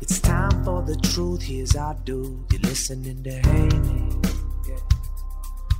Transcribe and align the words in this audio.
It's 0.00 0.18
time 0.18 0.64
for 0.64 0.82
the 0.82 0.96
truth. 0.96 1.42
Here's 1.42 1.76
our 1.76 1.94
do. 2.04 2.42
You're 2.50 2.60
listening 2.62 3.22
to 3.22 3.30
Haney. 3.32 4.08
Yeah. 4.66 4.76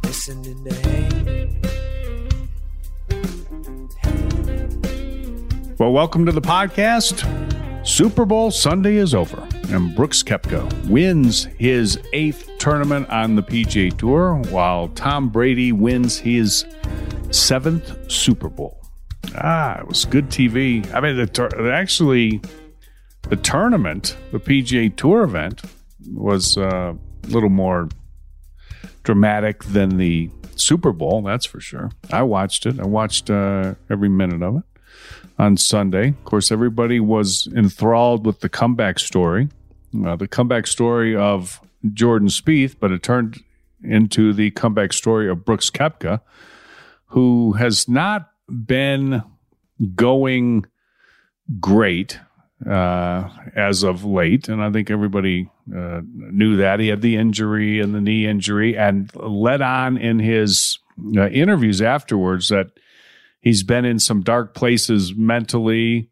Listening 0.05 0.65
to 0.65 0.75
Haney. 0.75 1.57
Well, 5.79 5.93
welcome 5.93 6.27
to 6.27 6.33
the 6.33 6.43
podcast. 6.43 7.27
Super 7.87 8.27
Bowl 8.27 8.51
Sunday 8.51 8.97
is 8.97 9.15
over, 9.15 9.49
and 9.71 9.95
Brooks 9.97 10.23
Koepka 10.23 10.87
wins 10.87 11.45
his 11.59 11.99
eighth 12.13 12.51
tournament 12.59 13.09
on 13.09 13.37
the 13.37 13.43
PGA 13.43 13.97
Tour, 13.97 14.35
while 14.51 14.89
Tom 14.89 15.31
Brady 15.31 15.73
wins 15.73 16.19
his 16.19 16.67
seventh 17.31 18.13
Super 18.13 18.51
Bowl. 18.51 18.77
Ah, 19.37 19.79
it 19.81 19.89
was 19.89 20.05
good 20.05 20.29
TV. 20.29 20.87
I 20.93 21.01
mean, 21.01 21.17
the 21.17 21.27
tur- 21.27 21.73
actually, 21.73 22.43
the 23.31 23.37
tournament, 23.37 24.17
the 24.33 24.41
PGA 24.41 24.95
Tour 24.95 25.23
event, 25.23 25.63
was 26.13 26.59
uh, 26.59 26.95
a 27.23 27.27
little 27.29 27.49
more 27.49 27.89
dramatic 29.05 29.63
than 29.65 29.97
the 29.99 30.29
Super 30.57 30.93
Bowl. 30.93 31.23
That's 31.23 31.47
for 31.47 31.61
sure. 31.61 31.91
I 32.13 32.25
watched 32.25 32.67
it. 32.67 32.81
I 32.81 32.87
watched 32.87 33.31
uh, 33.31 33.75
every 33.89 34.09
minute 34.09 34.43
of 34.43 34.57
it 34.57 34.65
on 35.39 35.57
Sunday. 35.57 36.09
Of 36.09 36.25
course, 36.25 36.51
everybody 36.51 36.99
was 36.99 37.49
enthralled 37.55 38.27
with 38.27 38.41
the 38.41 38.49
comeback 38.49 38.99
story, 38.99 39.49
uh, 40.05 40.17
the 40.17 40.29
comeback 40.29 40.67
story 40.67 41.15
of 41.15 41.61
Jordan 41.95 42.29
Spieth, 42.29 42.77
but 42.81 42.91
it 42.91 43.05
turned 43.05 43.43
into 43.83 44.33
the 44.33 44.51
comeback 44.51 44.93
story 44.93 45.31
of 45.31 45.45
Brooks 45.45 45.71
Koepka, 45.71 46.21
who 47.07 47.53
has 47.53 47.89
not 47.89 48.29
been 48.49 49.23
going 49.95 50.67
great 51.61 52.19
uh, 52.69 53.29
as 53.57 53.83
of 53.83 54.05
late, 54.05 54.49
and 54.49 54.63
I 54.63 54.71
think 54.71 54.91
everybody 54.91 55.49
uh, 55.75 56.03
knew 56.05 56.57
that 56.57 56.81
he 56.81 56.89
had 56.89 57.01
the 57.01 57.17
injury 57.17 57.81
and 57.81 57.95
the 57.95 58.01
knee 58.01 58.27
injury, 58.27 58.77
and 58.77 59.11
led 59.15 59.63
on 59.63 59.97
in 59.97 60.19
his 60.19 60.79
uh, 61.17 61.29
interviews 61.29 61.81
afterwards 61.81 62.49
that 62.49 62.73
he's 63.41 63.63
been 63.63 63.85
in 63.85 63.99
some 63.99 64.21
dark 64.21 64.55
places 64.55 65.15
mentally. 65.15 66.11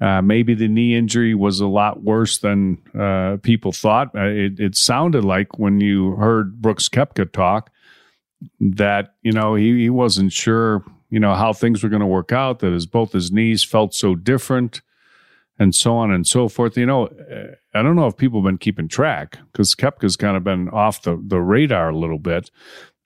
Uh, 0.00 0.20
maybe 0.20 0.54
the 0.54 0.66
knee 0.68 0.96
injury 0.96 1.34
was 1.34 1.60
a 1.60 1.66
lot 1.66 2.02
worse 2.02 2.38
than 2.38 2.78
uh, 2.98 3.36
people 3.42 3.70
thought. 3.70 4.08
Uh, 4.14 4.24
it, 4.24 4.58
it 4.58 4.76
sounded 4.76 5.24
like 5.24 5.58
when 5.58 5.80
you 5.80 6.16
heard 6.16 6.60
Brooks 6.60 6.88
Koepka 6.88 7.32
talk 7.32 7.70
that 8.60 9.14
you 9.22 9.32
know 9.32 9.54
he, 9.54 9.82
he 9.82 9.90
wasn't 9.90 10.32
sure 10.32 10.84
you 11.08 11.20
know 11.20 11.34
how 11.34 11.52
things 11.52 11.82
were 11.82 11.88
going 11.88 12.00
to 12.00 12.06
work 12.06 12.32
out. 12.32 12.58
That 12.58 12.72
his 12.72 12.86
both 12.86 13.12
his 13.12 13.30
knees 13.30 13.62
felt 13.62 13.94
so 13.94 14.16
different 14.16 14.82
and 15.58 15.74
so 15.74 15.96
on 15.96 16.10
and 16.10 16.26
so 16.26 16.48
forth. 16.48 16.76
You 16.76 16.86
know, 16.86 17.08
I 17.74 17.82
don't 17.82 17.96
know 17.96 18.06
if 18.06 18.16
people 18.16 18.40
have 18.40 18.46
been 18.46 18.58
keeping 18.58 18.88
track 18.88 19.38
because 19.52 19.74
Koepka's 19.74 20.16
kind 20.16 20.36
of 20.36 20.44
been 20.44 20.68
off 20.70 21.02
the, 21.02 21.22
the 21.24 21.40
radar 21.40 21.90
a 21.90 21.96
little 21.96 22.18
bit 22.18 22.50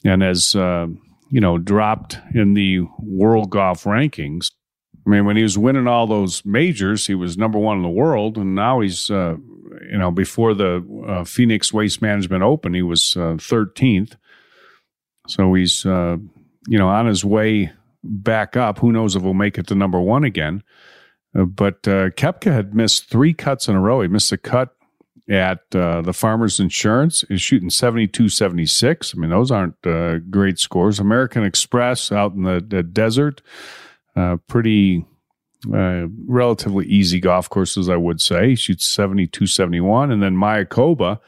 and 0.04 0.22
has, 0.22 0.54
uh, 0.54 0.86
you 1.30 1.40
know, 1.40 1.58
dropped 1.58 2.18
in 2.34 2.54
the 2.54 2.80
world 3.00 3.50
golf 3.50 3.84
rankings. 3.84 4.50
I 5.06 5.10
mean, 5.10 5.24
when 5.24 5.36
he 5.36 5.42
was 5.42 5.56
winning 5.58 5.86
all 5.86 6.06
those 6.06 6.44
majors, 6.44 7.06
he 7.06 7.14
was 7.14 7.38
number 7.38 7.58
one 7.58 7.78
in 7.78 7.82
the 7.82 7.88
world, 7.88 8.36
and 8.36 8.54
now 8.54 8.80
he's, 8.80 9.10
uh, 9.10 9.36
you 9.90 9.96
know, 9.96 10.10
before 10.10 10.54
the 10.54 10.84
uh, 11.06 11.24
Phoenix 11.24 11.72
Waste 11.72 12.02
Management 12.02 12.42
Open, 12.42 12.74
he 12.74 12.82
was 12.82 13.16
uh, 13.16 13.36
thirteenth. 13.40 14.16
so 15.28 15.54
he's, 15.54 15.86
uh, 15.86 16.16
you 16.66 16.78
know, 16.78 16.88
on 16.88 17.06
his 17.06 17.24
way 17.24 17.70
back 18.02 18.56
up. 18.56 18.78
Who 18.78 18.92
knows 18.92 19.14
if 19.14 19.22
he'll 19.22 19.34
make 19.34 19.58
it 19.58 19.66
to 19.68 19.74
number 19.74 20.00
one 20.00 20.24
again? 20.24 20.62
Uh, 21.38 21.44
but 21.44 21.86
uh, 21.86 22.10
Koepka 22.10 22.52
had 22.52 22.74
missed 22.74 23.08
three 23.08 23.32
cuts 23.32 23.68
in 23.68 23.76
a 23.76 23.80
row. 23.80 24.00
He 24.00 24.08
missed 24.08 24.32
a 24.32 24.38
cut 24.38 24.74
at 25.28 25.60
uh, 25.74 26.00
the 26.02 26.12
Farmers 26.12 26.58
Insurance. 26.58 27.24
He's 27.28 27.42
shooting 27.42 27.70
72 27.70 28.28
76. 28.28 29.14
I 29.14 29.20
mean, 29.20 29.30
those 29.30 29.50
aren't 29.50 29.86
uh, 29.86 30.18
great 30.18 30.58
scores. 30.58 30.98
American 30.98 31.44
Express 31.44 32.10
out 32.10 32.32
in 32.32 32.42
the, 32.42 32.64
the 32.66 32.82
desert, 32.82 33.42
uh, 34.16 34.38
pretty 34.46 35.04
uh, 35.72 36.06
relatively 36.26 36.86
easy 36.86 37.20
golf 37.20 37.48
courses, 37.50 37.88
I 37.88 37.96
would 37.96 38.20
say. 38.20 38.50
He 38.50 38.56
shoots 38.56 38.88
72 38.88 39.46
71. 39.46 40.10
And 40.10 40.22
then 40.22 40.34
Mayakoba 40.34 41.20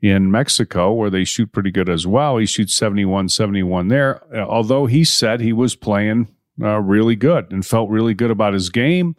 in 0.00 0.30
Mexico, 0.30 0.92
where 0.92 1.10
they 1.10 1.24
shoot 1.24 1.50
pretty 1.50 1.70
good 1.70 1.88
as 1.88 2.06
well, 2.06 2.36
he 2.36 2.46
shoots 2.46 2.74
71 2.74 3.30
71 3.30 3.88
there. 3.88 4.22
although 4.44 4.86
he 4.86 5.02
said 5.04 5.40
he 5.40 5.52
was 5.52 5.74
playing 5.74 6.28
really 6.56 7.16
good 7.16 7.50
and 7.50 7.66
felt 7.66 7.90
really 7.90 8.14
good 8.14 8.30
about 8.30 8.52
his 8.52 8.68
game. 8.68 9.16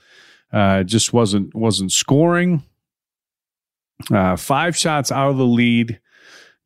Uh, 0.51 0.83
just 0.83 1.13
wasn't 1.13 1.53
wasn't 1.53 1.91
scoring. 1.91 2.63
Uh, 4.11 4.35
five 4.35 4.77
shots 4.77 5.11
out 5.11 5.29
of 5.29 5.37
the 5.37 5.45
lead 5.45 5.99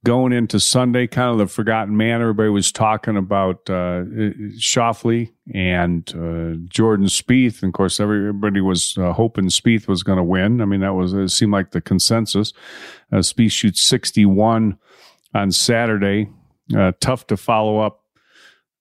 going 0.03 0.33
into 0.33 0.59
Sunday, 0.59 1.07
kind 1.07 1.31
of 1.31 1.37
the 1.37 1.47
forgotten 1.47 1.95
man. 1.95 2.21
Everybody 2.21 2.49
was 2.49 2.71
talking 2.71 3.17
about 3.17 3.69
uh, 3.69 4.03
Schauffele 4.57 5.31
and 5.53 6.07
uh, 6.09 6.59
Jordan 6.67 7.07
Spieth. 7.07 7.63
And 7.63 7.69
of 7.69 7.73
course, 7.73 7.99
everybody 7.99 8.61
was 8.61 8.97
uh, 8.97 9.13
hoping 9.13 9.45
Spieth 9.45 9.87
was 9.87 10.03
going 10.03 10.17
to 10.17 10.23
win. 10.23 10.61
I 10.61 10.65
mean, 10.65 10.81
that 10.81 10.93
was 10.93 11.13
it 11.13 11.29
seemed 11.29 11.53
like 11.53 11.71
the 11.71 11.81
consensus. 11.81 12.53
Uh, 13.11 13.17
Spieth 13.17 13.51
shoots 13.51 13.81
61 13.81 14.77
on 15.33 15.51
Saturday. 15.51 16.29
Uh, 16.75 16.91
tough 16.99 17.27
to 17.27 17.37
follow 17.37 17.79
up 17.79 18.01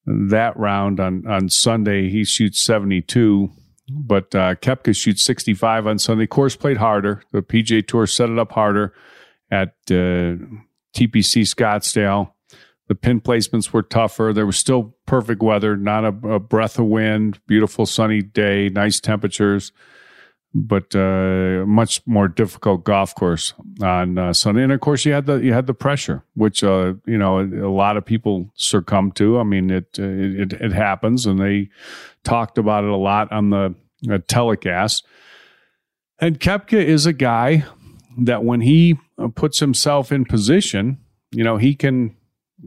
that 0.07 0.57
round 0.57 0.99
on 0.99 1.27
on 1.27 1.49
Sunday. 1.49 2.11
He 2.11 2.25
shoots 2.25 2.61
72. 2.61 3.51
But 3.95 4.35
uh, 4.35 4.55
Koepka 4.57 4.97
shoots 4.97 5.23
65 5.23 5.87
on 5.87 5.99
Sunday. 5.99 6.27
Course 6.27 6.57
played 6.57 6.79
harder. 6.79 7.23
The 7.33 7.43
PGA 7.43 7.87
Tour 7.87 8.07
set 8.07 8.31
it 8.31 8.39
up 8.39 8.53
harder 8.53 8.95
at 9.51 9.75
uh, 9.91 10.41
TPC 10.95 11.43
Scottsdale. 11.45 12.33
The 12.89 12.95
pin 12.95 13.21
placements 13.21 13.73
were 13.73 13.83
tougher. 13.83 14.33
There 14.35 14.47
was 14.47 14.59
still 14.59 14.95
perfect 15.07 15.43
weather, 15.43 15.77
not 15.77 16.05
a, 16.05 16.09
a 16.29 16.39
breath 16.39 16.79
of 16.79 16.87
wind, 16.87 17.41
beautiful 17.47 17.87
sunny 17.87 18.23
day, 18.23 18.69
nice 18.69 19.01
temperatures, 19.01 19.73
but 20.55 20.95
uh, 20.95 21.65
much 21.67 22.07
more 22.07 22.29
difficult 22.29 22.85
golf 22.85 23.15
course 23.15 23.55
on 23.81 24.19
uh, 24.19 24.33
Sunday. 24.33 24.63
And 24.63 24.73
of 24.73 24.81
course, 24.81 25.05
you 25.05 25.13
had 25.13 25.27
the 25.27 25.37
you 25.37 25.53
had 25.53 25.67
the 25.67 25.75
pressure, 25.75 26.25
which 26.35 26.63
uh, 26.63 26.95
you 27.07 27.17
know 27.17 27.41
a 27.41 27.73
lot 27.73 27.97
of 27.97 28.05
people 28.05 28.51
succumb 28.55 29.13
to. 29.13 29.39
I 29.39 29.45
mean, 29.45 29.71
it 29.71 29.99
it, 29.99 30.53
it 30.53 30.73
happens, 30.73 31.25
and 31.25 31.39
they 31.39 31.71
talked 32.25 32.59
about 32.59 32.85
it 32.85 32.91
a 32.91 32.97
lot 32.97 33.33
on 33.33 33.51
the 33.51 33.75
uh, 34.11 34.19
telecast. 34.27 35.07
And 36.19 36.39
Koepka 36.39 36.83
is 36.83 37.07
a 37.07 37.13
guy 37.13 37.65
that 38.19 38.45
when 38.45 38.61
he 38.61 38.99
uh, 39.19 39.29
puts 39.29 39.59
himself 39.61 40.13
in 40.13 40.25
position, 40.25 40.99
you 41.33 41.45
know, 41.45 41.57
he 41.57 41.75
can 41.75 42.17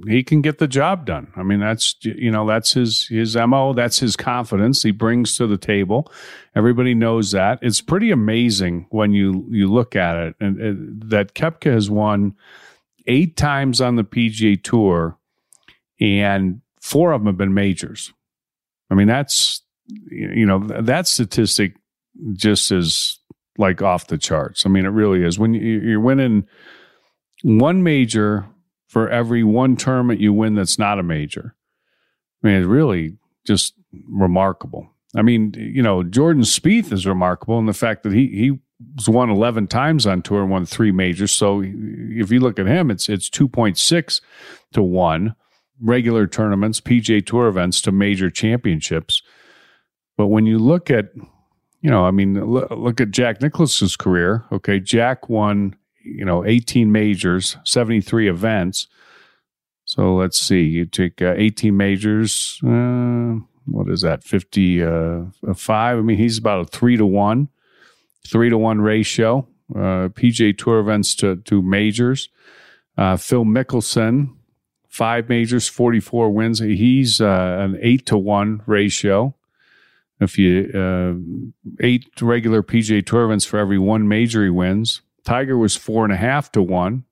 he 0.08 0.24
can 0.24 0.42
get 0.42 0.58
the 0.58 0.68
job 0.68 1.06
done. 1.06 1.32
I 1.38 1.44
mean, 1.44 1.60
that's 1.60 1.96
you 2.02 2.32
know, 2.32 2.46
that's 2.46 2.74
his 2.74 3.08
his 3.08 3.36
mo. 3.36 3.74
That's 3.74 4.00
his 4.00 4.16
confidence 4.16 4.84
he 4.84 4.92
brings 4.92 5.38
to 5.38 5.48
the 5.48 5.58
table. 5.58 6.12
Everybody 6.56 6.94
knows 6.94 7.32
that. 7.32 7.60
It's 7.62 7.82
pretty 7.82 8.12
amazing 8.12 8.88
when 8.90 9.14
you 9.14 9.48
you 9.50 9.72
look 9.72 9.96
at 9.96 10.18
it, 10.18 10.36
and, 10.40 10.60
and 10.60 11.10
that 11.10 11.34
Koepka 11.34 11.72
has 11.72 11.90
won 11.90 12.36
eight 13.08 13.38
times 13.38 13.80
on 13.80 13.96
the 13.96 14.04
PGA 14.04 14.62
Tour, 14.62 15.18
and 16.00 16.62
four 16.82 17.14
of 17.14 17.22
them 17.22 17.28
have 17.28 17.38
been 17.38 17.54
majors. 17.54 18.12
I 18.90 18.96
mean, 18.96 19.08
that's 19.08 19.62
you 19.88 20.46
know 20.46 20.60
that 20.60 21.08
statistic 21.08 21.74
just 22.34 22.72
is 22.72 23.20
like 23.58 23.82
off 23.82 24.08
the 24.08 24.18
charts. 24.18 24.66
I 24.66 24.70
mean, 24.70 24.86
it 24.86 24.90
really 24.90 25.24
is. 25.24 25.40
When 25.40 25.54
you're 25.54 26.00
winning 26.00 26.48
one 27.44 27.84
major 27.84 28.48
for 28.88 29.10
every 29.10 29.44
one 29.44 29.76
tournament 29.76 30.20
you 30.20 30.34
win 30.34 30.56
that's 30.56 30.80
not 30.80 31.00
a 31.00 31.04
major, 31.04 31.56
I 32.44 32.48
mean, 32.48 32.58
it's 32.58 32.68
really 32.68 33.18
just 33.46 33.74
remarkable. 34.10 34.90
I 35.16 35.22
mean, 35.22 35.54
you 35.56 35.82
know, 35.82 36.04
Jordan 36.04 36.44
Spieth 36.44 36.92
is 36.92 37.08
remarkable 37.08 37.58
in 37.60 37.66
the 37.66 37.74
fact 37.74 38.04
that 38.04 38.14
he 38.14 38.28
he 38.28 38.60
was 38.96 39.08
won 39.08 39.30
11 39.30 39.68
times 39.68 40.06
on 40.06 40.22
tour 40.22 40.42
and 40.42 40.52
won 40.52 40.66
three 40.66 40.92
majors. 40.92 41.32
So 41.32 41.62
if 41.64 42.32
you 42.32 42.40
look 42.40 42.60
at 42.60 42.68
him, 42.68 42.92
it's 42.92 43.08
it's 43.08 43.30
2.6 43.30 44.22
to 44.74 44.84
1 44.84 45.36
regular 45.82 46.28
tournaments, 46.28 46.80
PGA 46.80 47.26
Tour 47.26 47.48
events 47.48 47.82
to 47.82 47.92
major 47.92 48.30
championships. 48.30 49.22
But 50.18 50.28
when 50.28 50.46
you 50.46 50.58
look 50.58 50.90
at 50.90 51.08
you 51.86 51.92
know, 51.92 52.04
I 52.04 52.10
mean, 52.10 52.44
look, 52.44 53.00
at 53.00 53.12
Jack 53.12 53.44
Nicklaus's 53.44 53.96
career. 53.96 54.44
Okay, 54.52 54.80
Jack 54.80 55.30
won, 55.30 55.76
you 56.04 56.26
know, 56.26 56.44
18 56.44 56.92
majors, 56.92 57.58
73 57.64 58.28
events. 58.28 58.88
So 59.84 60.16
let's 60.16 60.40
see, 60.40 60.64
you 60.64 60.86
take 60.86 61.22
uh, 61.22 61.36
18 61.38 61.78
majors. 61.78 62.60
Uh, 62.66 63.36
what 63.68 63.88
is 63.88 64.02
that? 64.02 64.24
55. 64.24 65.30
Uh, 65.48 65.72
I 65.72 66.02
mean, 66.02 66.18
he's 66.18 66.40
about 66.40 66.62
a 66.62 66.66
three 66.66 66.98
to 66.98 67.06
one, 67.06 67.50
three 68.28 68.50
to 68.50 68.58
one 68.58 68.82
ratio. 68.82 69.48
Uh, 69.70 70.10
PGA 70.10 70.58
Tour 70.58 70.80
events 70.80 71.14
to 71.18 71.36
to 71.36 71.62
majors. 71.62 72.30
Uh, 72.98 73.16
Phil 73.16 73.46
Mickelson, 73.46 74.34
five 74.90 75.30
majors, 75.30 75.68
44 75.68 76.32
wins. 76.32 76.58
He's 76.58 77.22
uh, 77.22 77.58
an 77.60 77.78
eight 77.80 78.08
to 78.08 78.18
one 78.18 78.64
ratio. 78.66 79.36
If 80.20 80.38
you 80.38 80.72
uh, 80.74 81.86
eight 81.86 82.22
regular 82.22 82.64
PGA 82.64 83.06
Tour 83.06 83.26
events 83.26 83.46
for 83.46 83.60
every 83.60 83.78
one 83.78 84.08
major 84.08 84.44
he 84.44 84.50
wins, 84.50 85.02
Tiger 85.26 85.58
was 85.58 85.76
four 85.76 86.06
and 86.06 86.14
a 86.14 86.18
half 86.18 86.52
to 86.54 86.62
one. 86.62 87.04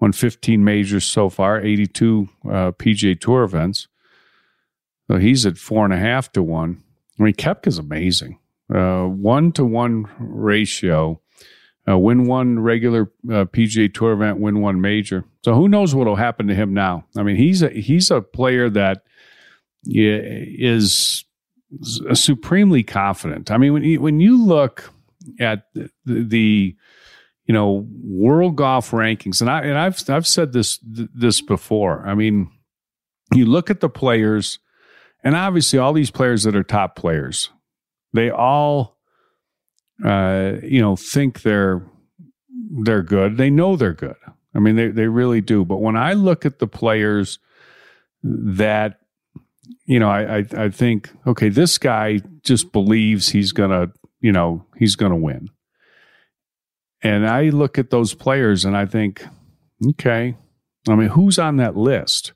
Won 0.00 0.12
15 0.12 0.64
majors 0.64 1.04
so 1.04 1.28
far, 1.28 1.60
82 1.60 2.28
uh, 2.44 2.48
PGA 2.72 3.18
Tour 3.18 3.44
events. 3.44 3.86
So 5.06 5.18
he's 5.18 5.46
at 5.46 5.58
four 5.58 5.84
and 5.84 5.94
a 5.94 5.98
half 5.98 6.32
to 6.32 6.42
one. 6.42 6.82
I 7.18 7.22
mean, 7.22 7.34
Koepka's 7.34 7.78
amazing. 7.78 8.38
Uh, 8.72 9.04
one 9.04 9.52
to 9.52 9.64
one 9.64 10.08
ratio. 10.18 11.20
Uh, 11.88 11.98
win 11.98 12.26
one 12.26 12.60
regular 12.60 13.12
uh, 13.28 13.44
PGA 13.44 13.92
Tour 13.92 14.12
event, 14.12 14.38
win 14.38 14.60
one 14.60 14.80
major. 14.80 15.24
So 15.44 15.54
who 15.54 15.68
knows 15.68 15.94
what 15.94 16.06
will 16.06 16.16
happen 16.16 16.46
to 16.46 16.54
him 16.54 16.72
now? 16.74 17.04
I 17.16 17.22
mean, 17.22 17.36
he's 17.36 17.62
a 17.62 17.70
he's 17.70 18.10
a 18.10 18.20
player 18.20 18.70
that 18.70 19.02
is 19.84 21.24
supremely 21.80 22.82
confident. 22.82 23.50
I 23.50 23.58
mean, 23.58 23.72
when 23.72 23.82
you, 23.82 24.00
when 24.00 24.20
you 24.20 24.42
look 24.42 24.92
at 25.38 25.66
the, 25.74 25.90
the 26.04 26.76
you 27.46 27.54
know 27.54 27.86
world 28.02 28.56
golf 28.56 28.90
rankings, 28.90 29.40
and 29.40 29.50
I 29.50 29.62
and 29.62 29.78
I've 29.78 30.08
I've 30.08 30.26
said 30.26 30.52
this 30.52 30.78
this 30.82 31.40
before. 31.40 32.06
I 32.06 32.14
mean, 32.14 32.50
you 33.34 33.46
look 33.46 33.70
at 33.70 33.80
the 33.80 33.88
players, 33.88 34.58
and 35.24 35.34
obviously 35.34 35.78
all 35.78 35.92
these 35.92 36.10
players 36.10 36.44
that 36.44 36.56
are 36.56 36.62
top 36.62 36.96
players, 36.96 37.50
they 38.12 38.30
all 38.30 38.98
uh, 40.04 40.54
you 40.62 40.80
know 40.80 40.96
think 40.96 41.42
they're 41.42 41.82
they're 42.84 43.02
good. 43.02 43.36
They 43.36 43.50
know 43.50 43.76
they're 43.76 43.92
good. 43.92 44.16
I 44.54 44.58
mean, 44.58 44.76
they 44.76 44.88
they 44.88 45.06
really 45.06 45.40
do. 45.40 45.64
But 45.64 45.78
when 45.78 45.96
I 45.96 46.12
look 46.12 46.46
at 46.46 46.58
the 46.58 46.66
players 46.66 47.38
that 48.22 49.00
you 49.84 49.98
know, 49.98 50.08
I, 50.08 50.38
I, 50.38 50.44
I 50.56 50.68
think, 50.70 51.10
okay, 51.26 51.48
this 51.48 51.78
guy 51.78 52.20
just 52.42 52.72
believes 52.72 53.28
he's 53.28 53.52
gonna, 53.52 53.92
you 54.20 54.32
know, 54.32 54.64
he's 54.76 54.96
gonna 54.96 55.16
win. 55.16 55.50
And 57.02 57.26
I 57.26 57.50
look 57.50 57.78
at 57.78 57.90
those 57.90 58.14
players 58.14 58.64
and 58.64 58.76
I 58.76 58.86
think, 58.86 59.24
okay, 59.90 60.36
I 60.88 60.94
mean, 60.94 61.08
who's 61.08 61.38
on 61.38 61.56
that 61.56 61.76
list? 61.76 62.32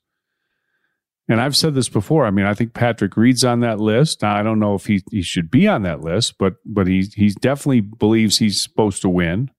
And 1.28 1.40
I've 1.40 1.56
said 1.56 1.74
this 1.74 1.88
before. 1.88 2.24
I 2.24 2.30
mean, 2.30 2.46
I 2.46 2.54
think 2.54 2.72
Patrick 2.72 3.16
Reed's 3.16 3.42
on 3.42 3.60
that 3.60 3.80
list. 3.80 4.22
Now, 4.22 4.36
I 4.36 4.42
don't 4.42 4.60
know 4.60 4.74
if 4.74 4.86
he, 4.86 5.02
he 5.10 5.22
should 5.22 5.50
be 5.50 5.66
on 5.66 5.82
that 5.82 6.00
list, 6.00 6.38
but 6.38 6.54
but 6.64 6.86
he 6.86 7.08
he 7.14 7.30
definitely 7.40 7.80
believes 7.80 8.38
he's 8.38 8.62
supposed 8.62 9.02
to 9.02 9.08
win. 9.08 9.50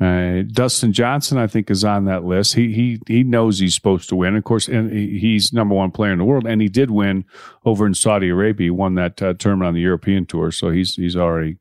Uh, 0.00 0.42
Dustin 0.50 0.92
Johnson, 0.92 1.38
I 1.38 1.46
think, 1.46 1.70
is 1.70 1.84
on 1.84 2.06
that 2.06 2.24
list. 2.24 2.54
He 2.54 2.72
he 2.72 3.00
he 3.06 3.22
knows 3.22 3.60
he's 3.60 3.76
supposed 3.76 4.08
to 4.08 4.16
win. 4.16 4.34
Of 4.34 4.42
course, 4.42 4.66
and 4.66 4.90
he's 4.90 5.52
number 5.52 5.74
one 5.74 5.92
player 5.92 6.12
in 6.12 6.18
the 6.18 6.24
world, 6.24 6.46
and 6.46 6.60
he 6.60 6.68
did 6.68 6.90
win 6.90 7.24
over 7.64 7.86
in 7.86 7.94
Saudi 7.94 8.28
Arabia. 8.28 8.66
He 8.66 8.70
won 8.70 8.96
that 8.96 9.22
uh, 9.22 9.34
tournament 9.34 9.68
on 9.68 9.74
the 9.74 9.80
European 9.80 10.26
Tour, 10.26 10.50
so 10.50 10.70
he's 10.70 10.96
he's 10.96 11.16
already 11.16 11.58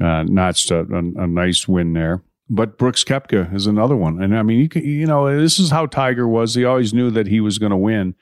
uh, 0.00 0.22
notched 0.22 0.70
a, 0.70 0.80
a, 0.80 0.98
a, 1.22 1.26
nice 1.26 1.66
win 1.66 1.92
there. 1.92 2.22
But 2.48 2.78
Brooks 2.78 3.02
Koepka 3.02 3.52
is 3.52 3.66
another 3.66 3.96
one, 3.96 4.22
and 4.22 4.38
I 4.38 4.44
mean, 4.44 4.60
you 4.60 4.68
can, 4.68 4.84
you 4.84 5.06
know, 5.06 5.36
this 5.36 5.58
is 5.58 5.70
how 5.70 5.86
Tiger 5.86 6.28
was. 6.28 6.54
He 6.54 6.64
always 6.64 6.94
knew 6.94 7.10
that 7.10 7.26
he 7.26 7.40
was 7.40 7.58
going 7.58 7.70
to 7.70 7.76
win. 7.76 8.14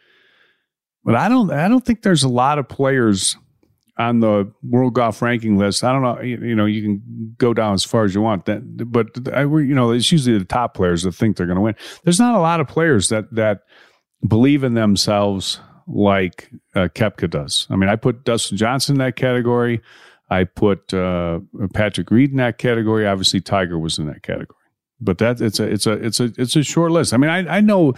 But 1.05 1.17
I 1.17 1.29
don't 1.29 1.51
I 1.51 1.69
don't 1.69 1.85
think 1.85 2.01
there's 2.01 2.23
a 2.23 2.31
lot 2.31 2.59
of 2.59 2.67
players 2.67 3.37
on 3.97 4.21
the 4.21 4.51
world 4.63 4.95
golf 4.95 5.23
ranking 5.23 5.57
list. 5.57 5.85
I 5.85 5.93
don't 5.93 6.03
know, 6.03 6.21
you, 6.21 6.39
you, 6.39 6.55
know, 6.55 6.67
you 6.67 6.83
can 6.83 7.35
go 7.39 7.55
down 7.55 7.75
as 7.75 7.85
far 7.85 8.05
as 8.05 8.15
you 8.15 8.21
want. 8.21 8.47
That, 8.47 8.91
but 8.91 9.09
I, 9.33 9.43
you 9.43 9.75
know, 9.75 9.93
it's 9.93 10.11
usually 10.11 10.39
the 10.39 10.45
top 10.45 10.75
players 10.75 11.05
that 11.05 11.13
think 11.13 11.37
they're 11.37 11.47
going 11.47 11.57
to 11.57 11.63
win. 11.63 11.77
There's 12.03 12.19
not 12.19 12.35
a 12.35 12.41
lot 12.41 12.61
of 12.61 12.67
players 12.67 13.09
that 13.09 13.33
that 13.35 13.61
believe 14.27 14.65
in 14.65 14.75
themselves 14.75 15.61
like 15.87 16.51
uh, 16.75 16.89
Koepka 16.95 17.31
does. 17.31 17.67
I 17.71 17.77
mean, 17.77 17.89
I 17.89 17.97
put 17.97 18.25
Dustin 18.25 18.57
Johnson 18.57 18.95
in 18.95 18.99
that 18.99 19.17
category. 19.17 19.81
I 20.31 20.45
put 20.45 20.93
uh, 20.93 21.41
Patrick 21.75 22.11
Reed 22.11 22.31
in 22.31 22.39
that 22.39 22.59
category. 22.59 23.07
Obviously, 23.07 23.41
Tiger 23.41 23.79
was 23.79 23.99
in 23.99 24.07
that 24.07 24.23
category. 24.23 24.59
But 25.01 25.19
that 25.19 25.41
it's 25.41 25.61
a 25.61 25.65
it's 25.65 25.87
a 25.87 25.93
it's 25.93 26.21
a 26.21 26.33
it's 26.39 26.57
a 26.57 26.63
short 26.63 26.91
list. 26.93 27.13
I 27.13 27.19
mean, 27.19 27.29
I, 27.29 27.57
I 27.57 27.61
know, 27.61 27.95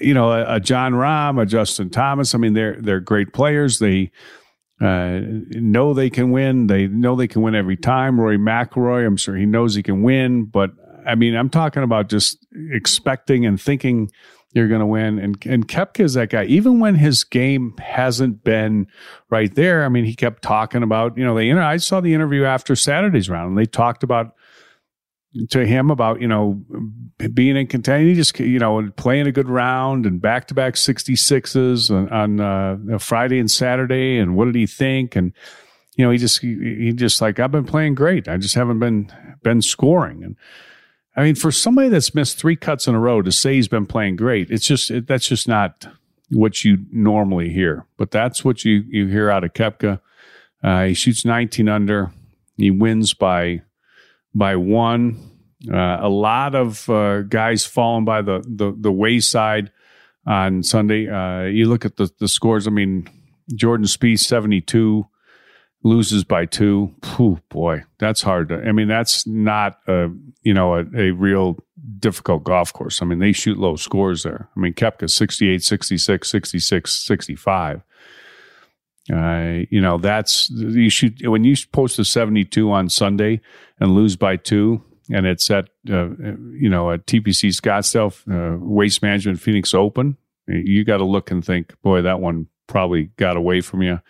you 0.00 0.14
know, 0.14 0.30
a, 0.30 0.56
a 0.56 0.60
Jon 0.60 0.92
Rahm, 0.92 1.40
a 1.40 1.46
Justin 1.46 1.90
Thomas. 1.90 2.34
I 2.34 2.38
mean, 2.38 2.52
they're 2.52 2.80
they're 2.80 3.00
great 3.00 3.32
players. 3.32 3.78
They 3.78 4.12
uh, 4.80 5.20
know 5.50 5.92
they 5.92 6.10
can 6.10 6.30
win. 6.30 6.68
They 6.68 6.86
know 6.86 7.16
they 7.16 7.28
can 7.28 7.42
win 7.42 7.54
every 7.54 7.76
time. 7.76 8.20
Rory 8.20 8.38
McIlroy, 8.38 9.06
I'm 9.06 9.16
sure 9.16 9.36
he 9.36 9.46
knows 9.46 9.74
he 9.74 9.82
can 9.82 10.02
win, 10.02 10.44
but 10.44 10.70
I 11.06 11.14
mean, 11.14 11.34
I'm 11.34 11.48
talking 11.48 11.82
about 11.82 12.08
just 12.08 12.46
expecting 12.72 13.46
and 13.46 13.60
thinking 13.60 14.10
you're 14.52 14.68
going 14.68 14.80
to 14.80 14.86
win. 14.86 15.18
And 15.18 15.36
and 15.46 15.66
Koepka 15.66 16.00
is 16.00 16.14
that 16.14 16.30
guy. 16.30 16.44
Even 16.44 16.80
when 16.80 16.94
his 16.94 17.24
game 17.24 17.74
hasn't 17.78 18.44
been 18.44 18.86
right 19.30 19.54
there, 19.54 19.84
I 19.84 19.88
mean, 19.88 20.04
he 20.04 20.14
kept 20.14 20.42
talking 20.42 20.82
about 20.82 21.16
you 21.16 21.24
know 21.24 21.34
they. 21.34 21.50
I 21.52 21.78
saw 21.78 22.00
the 22.00 22.14
interview 22.14 22.44
after 22.44 22.76
Saturday's 22.76 23.28
round, 23.28 23.50
and 23.50 23.58
they 23.58 23.66
talked 23.66 24.02
about 24.02 24.34
to 25.50 25.66
him 25.66 25.90
about 25.90 26.20
you 26.20 26.28
know 26.28 26.62
being 27.34 27.56
in 27.56 27.66
contention. 27.66 28.08
He 28.08 28.14
just 28.14 28.38
you 28.38 28.58
know 28.58 28.90
playing 28.96 29.26
a 29.26 29.32
good 29.32 29.48
round 29.48 30.06
and 30.06 30.20
back 30.20 30.48
to 30.48 30.54
back 30.54 30.74
66s 30.74 31.90
on, 31.90 32.40
on 32.40 32.92
uh, 32.94 32.98
Friday 32.98 33.38
and 33.38 33.50
Saturday. 33.50 34.18
And 34.18 34.36
what 34.36 34.46
did 34.46 34.54
he 34.54 34.66
think? 34.66 35.16
And 35.16 35.32
you 35.96 36.04
know 36.04 36.10
he 36.10 36.18
just 36.18 36.40
he, 36.40 36.56
he 36.78 36.92
just 36.92 37.20
like 37.20 37.38
I've 37.38 37.52
been 37.52 37.64
playing 37.64 37.94
great. 37.94 38.28
I 38.28 38.36
just 38.36 38.54
haven't 38.54 38.78
been 38.78 39.12
been 39.42 39.62
scoring. 39.62 40.24
And 40.24 40.36
I 41.16 41.22
mean 41.24 41.34
for 41.34 41.52
somebody 41.52 41.88
that's 41.88 42.14
missed 42.14 42.38
three 42.38 42.56
cuts 42.56 42.86
in 42.86 42.94
a 42.94 43.00
row 43.00 43.22
to 43.22 43.32
say 43.32 43.54
he's 43.54 43.68
been 43.68 43.86
playing 43.86 44.16
great, 44.16 44.50
it's 44.50 44.66
just 44.66 44.90
it, 44.90 45.06
that's 45.06 45.28
just 45.28 45.46
not 45.46 45.88
what 46.30 46.64
you 46.64 46.78
normally 46.90 47.50
hear. 47.50 47.86
But 47.96 48.10
that's 48.10 48.44
what 48.44 48.64
you 48.64 48.84
you 48.88 49.06
hear 49.08 49.30
out 49.30 49.44
of 49.44 49.52
Koepka. 49.52 50.00
Uh, 50.62 50.84
he 50.86 50.94
shoots 50.94 51.24
19 51.24 51.68
under. 51.68 52.12
He 52.56 52.72
wins 52.72 53.14
by 53.14 53.62
by 54.38 54.56
one. 54.56 55.24
Uh, 55.68 55.98
a 56.00 56.08
lot 56.08 56.54
of 56.54 56.88
uh, 56.88 57.22
guys 57.22 57.66
falling 57.66 58.04
by 58.04 58.22
the, 58.22 58.44
the, 58.46 58.72
the 58.78 58.92
wayside 58.92 59.72
on 60.24 60.62
Sunday. 60.62 61.08
Uh, 61.08 61.46
you 61.46 61.68
look 61.68 61.84
at 61.84 61.96
the, 61.96 62.08
the 62.20 62.28
scores. 62.28 62.68
I 62.68 62.70
mean, 62.70 63.08
Jordan 63.54 63.86
Spieth 63.86 64.20
seventy 64.20 64.60
two 64.60 65.08
loses 65.82 66.22
by 66.22 66.44
two. 66.44 66.94
Whew, 67.16 67.40
boy, 67.48 67.82
that's 67.98 68.22
hard 68.22 68.50
to. 68.50 68.56
I 68.56 68.72
mean, 68.72 68.86
that's 68.88 69.26
not 69.26 69.78
a 69.88 70.08
you 70.42 70.54
know 70.54 70.74
a, 70.74 70.84
a, 70.96 71.10
real 71.10 71.58
difficult 71.98 72.44
golf 72.44 72.72
course. 72.72 73.02
I 73.02 73.06
mean, 73.06 73.18
they 73.18 73.32
shoot 73.32 73.58
low 73.58 73.74
scores 73.74 74.22
there. 74.22 74.48
I 74.56 74.60
mean, 74.60 74.74
Koepka 74.74 75.10
68, 75.10 75.62
66, 75.62 76.28
66, 76.28 76.92
65. 76.92 77.82
Uh, 79.12 79.64
you 79.70 79.80
know, 79.80 79.98
that's 79.98 80.50
you 80.50 80.90
should 80.90 81.26
when 81.26 81.44
you 81.44 81.54
post 81.72 81.98
a 81.98 82.04
72 82.04 82.70
on 82.70 82.88
Sunday 82.88 83.40
and 83.80 83.94
lose 83.94 84.16
by 84.16 84.36
two, 84.36 84.82
and 85.10 85.26
it's 85.26 85.50
at 85.50 85.68
uh, 85.90 86.10
you 86.52 86.68
know 86.68 86.90
at 86.90 87.06
TPC 87.06 87.50
Scottsdale 87.50 88.12
uh, 88.28 88.58
Waste 88.58 89.02
Management 89.02 89.40
Phoenix 89.40 89.72
Open. 89.74 90.16
You 90.46 90.84
got 90.84 90.98
to 90.98 91.04
look 91.04 91.30
and 91.30 91.44
think, 91.44 91.74
boy, 91.82 92.02
that 92.02 92.20
one 92.20 92.46
probably 92.66 93.04
got 93.16 93.36
away 93.36 93.60
from 93.60 93.82
you. 93.82 94.00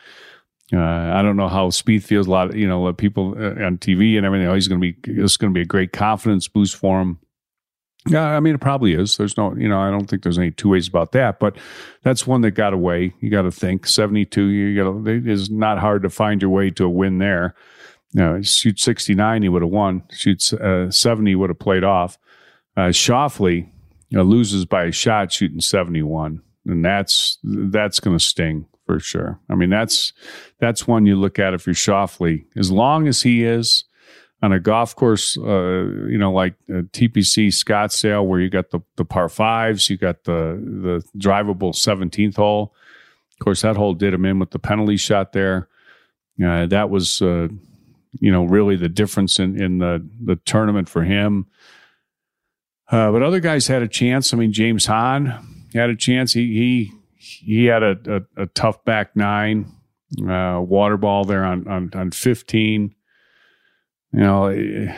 Uh, 0.73 0.79
I 0.79 1.23
don't 1.23 1.37
know 1.37 1.49
how 1.49 1.69
Spieth 1.69 2.05
feels. 2.05 2.27
A 2.27 2.31
lot, 2.31 2.51
of, 2.51 2.57
you 2.57 2.69
know, 2.69 2.93
people 2.93 3.35
uh, 3.39 3.65
on 3.65 3.79
TV 3.79 4.17
and 4.17 4.27
everything. 4.27 4.47
Oh, 4.49 4.55
he's 4.55 4.69
going 4.69 4.81
to 4.81 4.93
be. 4.93 5.23
It's 5.23 5.37
going 5.37 5.53
to 5.53 5.57
be 5.57 5.63
a 5.63 5.67
great 5.67 5.93
confidence 5.93 6.47
boost 6.47 6.77
for 6.77 7.01
him. 7.01 7.19
Yeah, 8.09 8.25
I 8.25 8.41
mean, 8.41 8.55
it 8.55 8.61
probably 8.61 8.95
is. 8.95 9.17
There's 9.17 9.37
no, 9.37 9.55
you 9.55 9.69
know, 9.69 9.81
I 9.81 9.91
don't 9.91 10.07
think 10.07 10.23
there's 10.23 10.39
any 10.39 10.51
two 10.51 10.71
ways 10.71 10.89
about 10.89 11.13
that. 11.13 11.39
But 11.39 11.57
that's 12.03 12.27
one 12.27 12.41
that 12.41 12.53
got 12.53 12.73
away. 12.73 13.15
You 13.21 13.31
got 13.31 13.43
to 13.43 13.51
think 13.51 13.87
72. 13.87 14.43
You 14.43 14.83
got. 14.83 15.07
It 15.09 15.27
is 15.29 15.51
not 15.51 15.79
hard 15.79 16.03
to 16.03 16.11
find 16.11 16.41
your 16.41 16.51
way 16.51 16.71
to 16.71 16.85
a 16.85 16.91
win 16.91 17.19
there. 17.19 17.55
You 18.15 18.23
know, 18.23 18.43
shoot 18.43 18.81
69, 18.81 19.43
he 19.43 19.49
would 19.51 19.63
have 19.63 19.71
won. 19.71 20.03
Shoots 20.11 20.55
uh, 20.55 20.91
70, 20.91 21.35
would 21.35 21.51
have 21.51 21.59
played 21.59 21.85
off. 21.85 22.19
Uh, 22.75 22.89
Schauffele 22.89 23.69
you 24.09 24.17
know, 24.17 24.25
loses 24.25 24.65
by 24.65 24.85
a 24.85 24.93
shot 24.93 25.33
shooting 25.33 25.61
71, 25.61 26.41
and 26.67 26.85
that's 26.85 27.39
that's 27.43 28.01
going 28.01 28.17
to 28.17 28.25
sting 28.25 28.67
for 28.87 28.99
sure. 28.99 29.39
I 29.51 29.55
mean, 29.55 29.71
that's 29.71 30.13
that's 30.59 30.87
one 30.87 31.05
you 31.05 31.17
look 31.17 31.39
at 31.39 31.55
if 31.55 31.67
you're 31.67 31.75
Schauffele. 31.75 32.45
As 32.57 32.71
long 32.71 33.07
as 33.07 33.23
he 33.23 33.45
is 33.45 33.85
on 34.41 34.53
a 34.53 34.61
golf 34.61 34.95
course, 34.95 35.37
uh, 35.37 35.85
you 36.09 36.19
know, 36.19 36.33
like 36.33 36.55
TPC 36.69 37.49
Scottsdale, 37.49 38.25
where 38.25 38.41
you 38.41 38.49
got 38.49 38.71
the, 38.71 38.81
the 38.97 39.05
par 39.05 39.29
fives, 39.29 39.91
you 39.91 39.97
got 39.97 40.25
the 40.25 40.63
the 40.63 41.05
drivable 41.19 41.75
17th 41.75 42.37
hole. 42.37 42.75
Of 43.33 43.45
course, 43.45 43.63
that 43.63 43.77
hole 43.77 43.95
did 43.95 44.15
him 44.15 44.25
in 44.25 44.39
with 44.39 44.51
the 44.51 44.59
penalty 44.59 44.97
shot 44.97 45.33
there. 45.33 45.69
Uh, 46.45 46.67
that 46.67 46.89
was, 46.91 47.21
uh, 47.21 47.49
you 48.21 48.31
know, 48.31 48.45
really 48.45 48.77
the 48.77 48.89
difference 48.89 49.39
in, 49.39 49.61
in 49.61 49.79
the, 49.79 50.07
the 50.25 50.37
tournament 50.37 50.89
for 50.89 51.03
him. 51.03 51.47
Uh, 52.91 53.11
but 53.11 53.23
other 53.23 53.41
guys 53.41 53.67
had 53.67 53.83
a 53.83 53.89
chance. 53.89 54.33
I 54.33 54.37
mean, 54.37 54.53
James 54.53 54.87
Hahn 54.87 55.67
had 55.75 55.91
a 55.91 55.97
chance. 55.97 56.33
He 56.33 56.47
he 56.55 56.93
he 57.19 57.65
had 57.67 57.83
a, 57.83 57.97
a, 58.37 58.43
a 58.43 58.47
tough 58.47 58.85
back 58.85 59.15
nine, 59.15 59.73
uh, 60.27 60.61
water 60.61 60.97
ball 60.97 61.25
there 61.25 61.45
on, 61.45 61.67
on, 61.69 61.91
on 61.95 62.11
15 62.11 62.95
you 64.13 64.21
know, 64.21 64.47
it, 64.47 64.91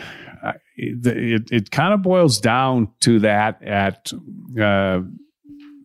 it, 0.76 1.50
it 1.50 1.70
kind 1.70 1.92
of 1.92 2.02
boils 2.02 2.40
down 2.40 2.88
to 3.00 3.20
that 3.20 3.62
at 3.62 4.12
uh, 4.60 5.00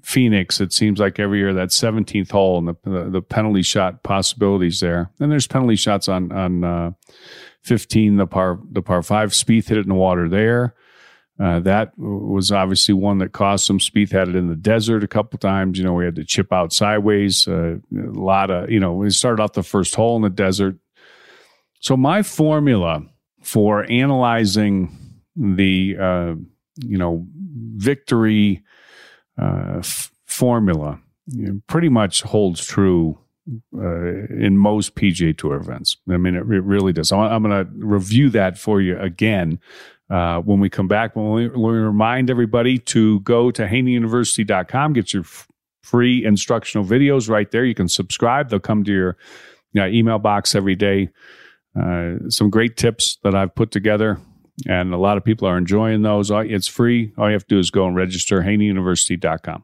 Phoenix. 0.04 0.62
It 0.62 0.72
seems 0.72 1.00
like 1.00 1.20
every 1.20 1.40
year 1.40 1.54
that 1.54 1.70
17th 1.70 2.32
hole 2.32 2.60
and 2.60 2.68
the, 2.68 2.76
the, 2.84 3.10
the 3.10 3.22
penalty 3.22 3.64
shot 3.64 4.04
possibilities 4.04 4.80
there. 4.80 5.12
And 5.20 5.32
there's 5.32 5.48
penalty 5.48 5.76
shots 5.76 6.08
on 6.08 6.32
on 6.32 6.64
uh, 6.64 6.92
15, 7.64 8.18
the 8.18 8.28
par 8.28 8.60
the 8.72 8.82
par 8.82 9.02
five. 9.02 9.32
Spieth 9.32 9.68
hit 9.68 9.78
it 9.78 9.86
in 9.86 9.90
the 9.90 9.96
water 9.96 10.30
there. 10.30 10.76
Uh, 11.38 11.60
that 11.60 11.92
was 11.98 12.52
obviously 12.52 12.94
one 12.94 13.18
that 13.18 13.34
cost 13.34 13.66
some. 13.66 13.80
Spieth 13.80 14.12
had 14.12 14.30
it 14.30 14.36
in 14.36 14.48
the 14.48 14.56
desert 14.56 15.04
a 15.04 15.08
couple 15.08 15.38
times. 15.38 15.78
You 15.78 15.84
know, 15.84 15.94
we 15.94 16.06
had 16.06 16.16
to 16.16 16.24
chip 16.24 16.54
out 16.54 16.72
sideways. 16.72 17.46
Uh, 17.46 17.78
a 17.94 18.12
lot 18.12 18.50
of, 18.50 18.70
you 18.70 18.80
know, 18.80 18.94
we 18.94 19.10
started 19.10 19.44
off 19.44 19.52
the 19.54 19.64
first 19.64 19.96
hole 19.96 20.16
in 20.16 20.22
the 20.22 20.30
desert. 20.30 20.78
So 21.82 21.98
my 21.98 22.24
formula 22.24 23.04
for 23.46 23.86
analyzing 23.92 24.92
the 25.36 25.96
uh, 26.00 26.34
you 26.78 26.98
know 26.98 27.26
victory 27.76 28.64
uh, 29.40 29.76
f- 29.78 30.12
formula 30.26 31.00
you 31.28 31.48
know, 31.48 31.62
pretty 31.68 31.90
much 31.90 32.24
holds 32.24 32.66
true 32.66 33.20
uh, 33.78 34.26
in 34.36 34.58
most 34.58 34.96
PGA 34.96 35.38
Tour 35.38 35.56
events. 35.56 35.98
I 36.10 36.18
mean, 36.18 36.36
it, 36.36 36.40
it 36.40 36.64
really 36.64 36.92
does. 36.92 37.12
I'm 37.12 37.44
going 37.44 37.66
to 37.66 37.72
review 37.86 38.30
that 38.32 38.58
for 38.58 38.82
you 38.82 38.98
again 38.98 39.60
uh, 40.10 40.40
when 40.40 40.60
we 40.60 40.70
come 40.70 40.88
back. 40.88 41.16
When 41.16 41.32
we, 41.32 41.48
when 41.50 41.74
we, 41.74 41.80
remind 41.80 42.32
everybody 42.32 42.80
to 42.80 43.20
go 43.20 43.52
to 43.52 43.68
haneyuniversity.com, 43.68 44.94
get 44.94 45.14
your 45.14 45.24
f- 45.24 45.48
free 45.84 46.26
instructional 46.26 46.86
videos 46.86 47.30
right 47.30 47.50
there. 47.52 47.64
You 47.66 47.76
can 47.76 47.88
subscribe; 47.88 48.50
they'll 48.50 48.60
come 48.60 48.84
to 48.86 48.92
your 48.92 49.18
email 49.76 50.18
box 50.18 50.56
every 50.56 50.76
day. 50.76 51.10
Uh, 51.80 52.30
some 52.30 52.50
great 52.50 52.78
tips 52.78 53.18
that 53.24 53.36
I've 53.36 53.54
put 53.54 53.72
together, 53.72 54.20
and 54.68 54.94
a 54.94 54.98
lot 54.98 55.18
of 55.18 55.24
people 55.24 55.48
are 55.48 55.58
enjoying 55.58 56.02
those. 56.02 56.32
It's 56.32 56.68
free. 56.68 57.14
All 57.18 57.28
you 57.28 57.34
have 57.34 57.46
to 57.48 57.56
do 57.56 57.60
is 57.60 57.70
go 57.70 57.86
and 57.88 57.96
register 57.96 58.42
haneyuniversity.com. 58.42 59.64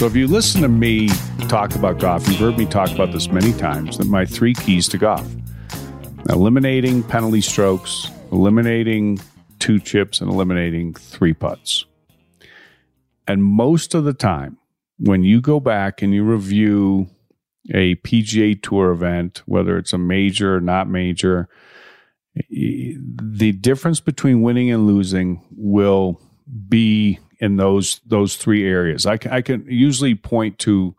So 0.00 0.06
if 0.06 0.16
you 0.16 0.26
listen 0.26 0.62
to 0.62 0.68
me 0.68 1.08
talk 1.48 1.74
about 1.74 1.98
golf, 1.98 2.26
you've 2.26 2.38
heard 2.38 2.56
me 2.56 2.64
talk 2.64 2.90
about 2.90 3.12
this 3.12 3.28
many 3.30 3.52
times 3.52 3.98
that 3.98 4.06
my 4.06 4.24
three 4.24 4.54
keys 4.54 4.88
to 4.88 4.98
golf 4.98 5.26
eliminating 6.30 7.02
penalty 7.02 7.40
strokes, 7.40 8.08
eliminating 8.32 9.20
two 9.58 9.78
chips, 9.78 10.20
and 10.20 10.30
eliminating 10.30 10.94
three 10.94 11.34
putts. 11.34 11.84
And 13.26 13.44
most 13.44 13.94
of 13.94 14.04
the 14.04 14.14
time, 14.14 14.58
when 14.98 15.22
you 15.22 15.40
go 15.40 15.60
back 15.60 16.02
and 16.02 16.14
you 16.14 16.24
review 16.24 17.08
a 17.72 17.96
PGA 17.96 18.60
Tour 18.60 18.90
event, 18.90 19.42
whether 19.46 19.76
it's 19.76 19.92
a 19.92 19.98
major 19.98 20.56
or 20.56 20.60
not 20.60 20.88
major, 20.88 21.48
the 22.48 23.52
difference 23.52 24.00
between 24.00 24.42
winning 24.42 24.70
and 24.70 24.86
losing 24.86 25.42
will 25.50 26.20
be 26.68 27.18
in 27.40 27.56
those 27.56 28.00
those 28.06 28.36
three 28.36 28.66
areas. 28.66 29.06
I 29.06 29.16
can, 29.16 29.32
I 29.32 29.40
can 29.42 29.64
usually 29.68 30.14
point 30.14 30.58
to 30.60 30.94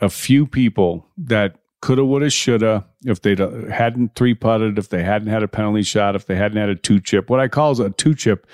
a 0.00 0.08
few 0.08 0.46
people 0.46 1.06
that 1.16 1.56
coulda, 1.80 2.04
woulda, 2.04 2.30
shoulda 2.30 2.86
if 3.04 3.22
they 3.22 3.34
uh, 3.34 3.66
hadn't 3.70 4.14
three 4.14 4.34
putted, 4.34 4.78
if 4.78 4.88
they 4.88 5.02
hadn't 5.02 5.28
had 5.28 5.42
a 5.42 5.48
penalty 5.48 5.82
shot, 5.82 6.16
if 6.16 6.26
they 6.26 6.36
hadn't 6.36 6.58
had 6.58 6.68
a 6.68 6.76
two 6.76 7.00
chip. 7.00 7.28
What 7.28 7.40
I 7.40 7.48
call 7.48 7.80
a 7.80 7.90
two 7.90 8.14
chip 8.14 8.46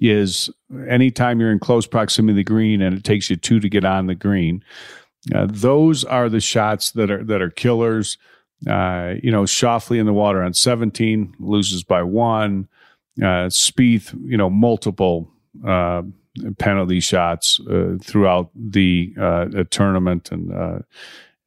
is 0.00 0.50
anytime 0.88 1.40
you're 1.40 1.52
in 1.52 1.58
close 1.58 1.86
proximity 1.86 2.34
to 2.34 2.36
the 2.36 2.44
green 2.44 2.82
and 2.82 2.96
it 2.96 3.04
takes 3.04 3.30
you 3.30 3.36
two 3.36 3.60
to 3.60 3.68
get 3.68 3.84
on 3.84 4.06
the 4.06 4.14
green. 4.14 4.62
Uh, 5.32 5.46
those 5.48 6.04
are 6.04 6.28
the 6.28 6.40
shots 6.40 6.90
that 6.92 7.10
are 7.10 7.24
that 7.24 7.40
are 7.40 7.50
killers. 7.50 8.18
Uh, 8.68 9.14
you 9.22 9.30
know, 9.30 9.42
Schauffele 9.42 9.98
in 9.98 10.06
the 10.06 10.12
water 10.12 10.42
on 10.42 10.54
17 10.54 11.34
loses 11.38 11.82
by 11.82 12.02
one. 12.02 12.68
Uh, 13.20 13.48
Spieth, 13.48 14.12
you 14.24 14.36
know, 14.36 14.50
multiple 14.50 15.30
uh, 15.66 16.02
penalty 16.58 17.00
shots 17.00 17.60
uh, 17.70 17.96
throughout 18.02 18.50
the 18.54 19.14
uh, 19.20 19.64
tournament, 19.70 20.30
and 20.32 20.52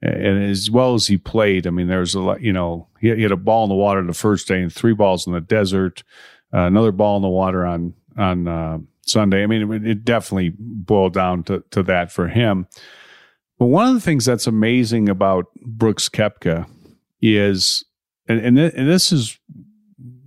and 0.02 0.44
as 0.44 0.70
well 0.70 0.94
as 0.94 1.08
he 1.08 1.18
played, 1.18 1.66
I 1.66 1.72
mean, 1.72 1.88
there's 1.88 2.16
a 2.16 2.22
lot. 2.22 2.42
You 2.42 2.54
know, 2.54 2.88
he, 3.00 3.14
he, 3.16 3.24
had 3.24 3.32
a 3.32 3.38
ball 3.38 3.64
in 3.64 3.70
the 3.70 3.76
water 3.76 4.04
the 4.04 4.14
first 4.14 4.48
day, 4.48 4.62
and 4.62 4.72
three 4.74 4.94
balls 4.94 5.28
in 5.28 5.34
the 5.34 5.42
desert. 5.42 6.04
another 6.52 6.92
ball 6.92 7.18
in 7.18 7.22
the 7.22 7.30
water 7.30 7.66
on 7.66 7.94
on 8.18 8.88
Sunday. 9.02 9.44
I 9.44 9.48
mean, 9.48 9.74
it, 9.74 9.88
it 9.88 10.06
definitely 10.06 10.54
boiled 10.58 11.14
down 11.14 11.44
to 11.44 11.64
to 11.72 11.84
that 11.84 12.12
for 12.12 12.28
him. 12.28 12.68
But 13.60 13.68
one 13.68 13.88
of 13.88 13.94
the 13.94 14.02
things 14.02 14.26
that's 14.26 14.48
amazing 14.48 15.10
about 15.10 15.46
Brooks 15.66 16.10
Koepka 16.10 16.68
is, 17.22 17.84
and, 18.28 18.40
and, 18.40 18.58
th- 18.58 18.74
and 18.76 18.88
this 18.88 19.12
is 19.12 19.40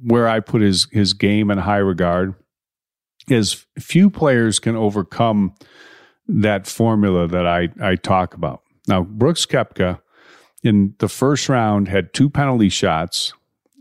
where 0.02 0.26
I 0.28 0.40
put 0.40 0.62
his 0.62 0.88
his 0.90 1.12
game 1.12 1.50
in 1.50 1.58
high 1.58 1.76
regard, 1.76 2.34
is 3.28 3.66
few 3.78 4.10
players 4.10 4.58
can 4.58 4.74
overcome 4.74 5.54
that 6.26 6.66
formula 6.66 7.28
that 7.28 7.46
I 7.46 7.68
I 7.80 7.96
talk 7.96 8.34
about. 8.34 8.62
Now, 8.88 9.02
Brooks 9.02 9.46
Koepka 9.46 10.00
in 10.62 10.94
the 10.98 11.08
first 11.08 11.48
round 11.48 11.88
had 11.88 12.12
two 12.12 12.28
penalty 12.28 12.68
shots 12.68 13.32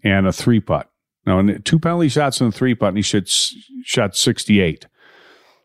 and 0.03 0.27
a 0.27 0.31
three 0.31 0.59
putt. 0.59 0.89
Now, 1.25 1.41
two 1.63 1.79
penalty 1.79 2.09
shots 2.09 2.41
and 2.41 2.53
a 2.53 2.55
three 2.55 2.75
putt, 2.75 2.89
and 2.89 2.97
he 2.97 3.01
shot, 3.01 3.27
shot 3.83 4.15
68. 4.15 4.87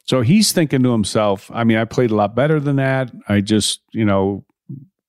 So 0.04 0.20
he's 0.20 0.52
thinking 0.52 0.82
to 0.82 0.92
himself, 0.92 1.50
I 1.52 1.64
mean, 1.64 1.78
I 1.78 1.84
played 1.84 2.10
a 2.10 2.14
lot 2.14 2.34
better 2.34 2.60
than 2.60 2.76
that. 2.76 3.10
I 3.28 3.40
just, 3.40 3.80
you 3.92 4.04
know, 4.04 4.44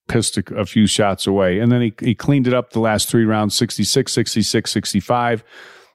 pissed 0.07 0.37
a, 0.37 0.55
a, 0.55 0.65
few 0.65 0.87
shots 0.87 1.27
away. 1.27 1.59
And 1.59 1.71
then 1.71 1.81
he, 1.81 1.93
he 1.99 2.15
cleaned 2.15 2.47
it 2.47 2.53
up 2.53 2.71
the 2.71 2.79
last 2.79 3.09
three 3.09 3.25
rounds 3.25 3.55
66, 3.55 4.11
66, 4.11 4.71
65. 4.71 5.43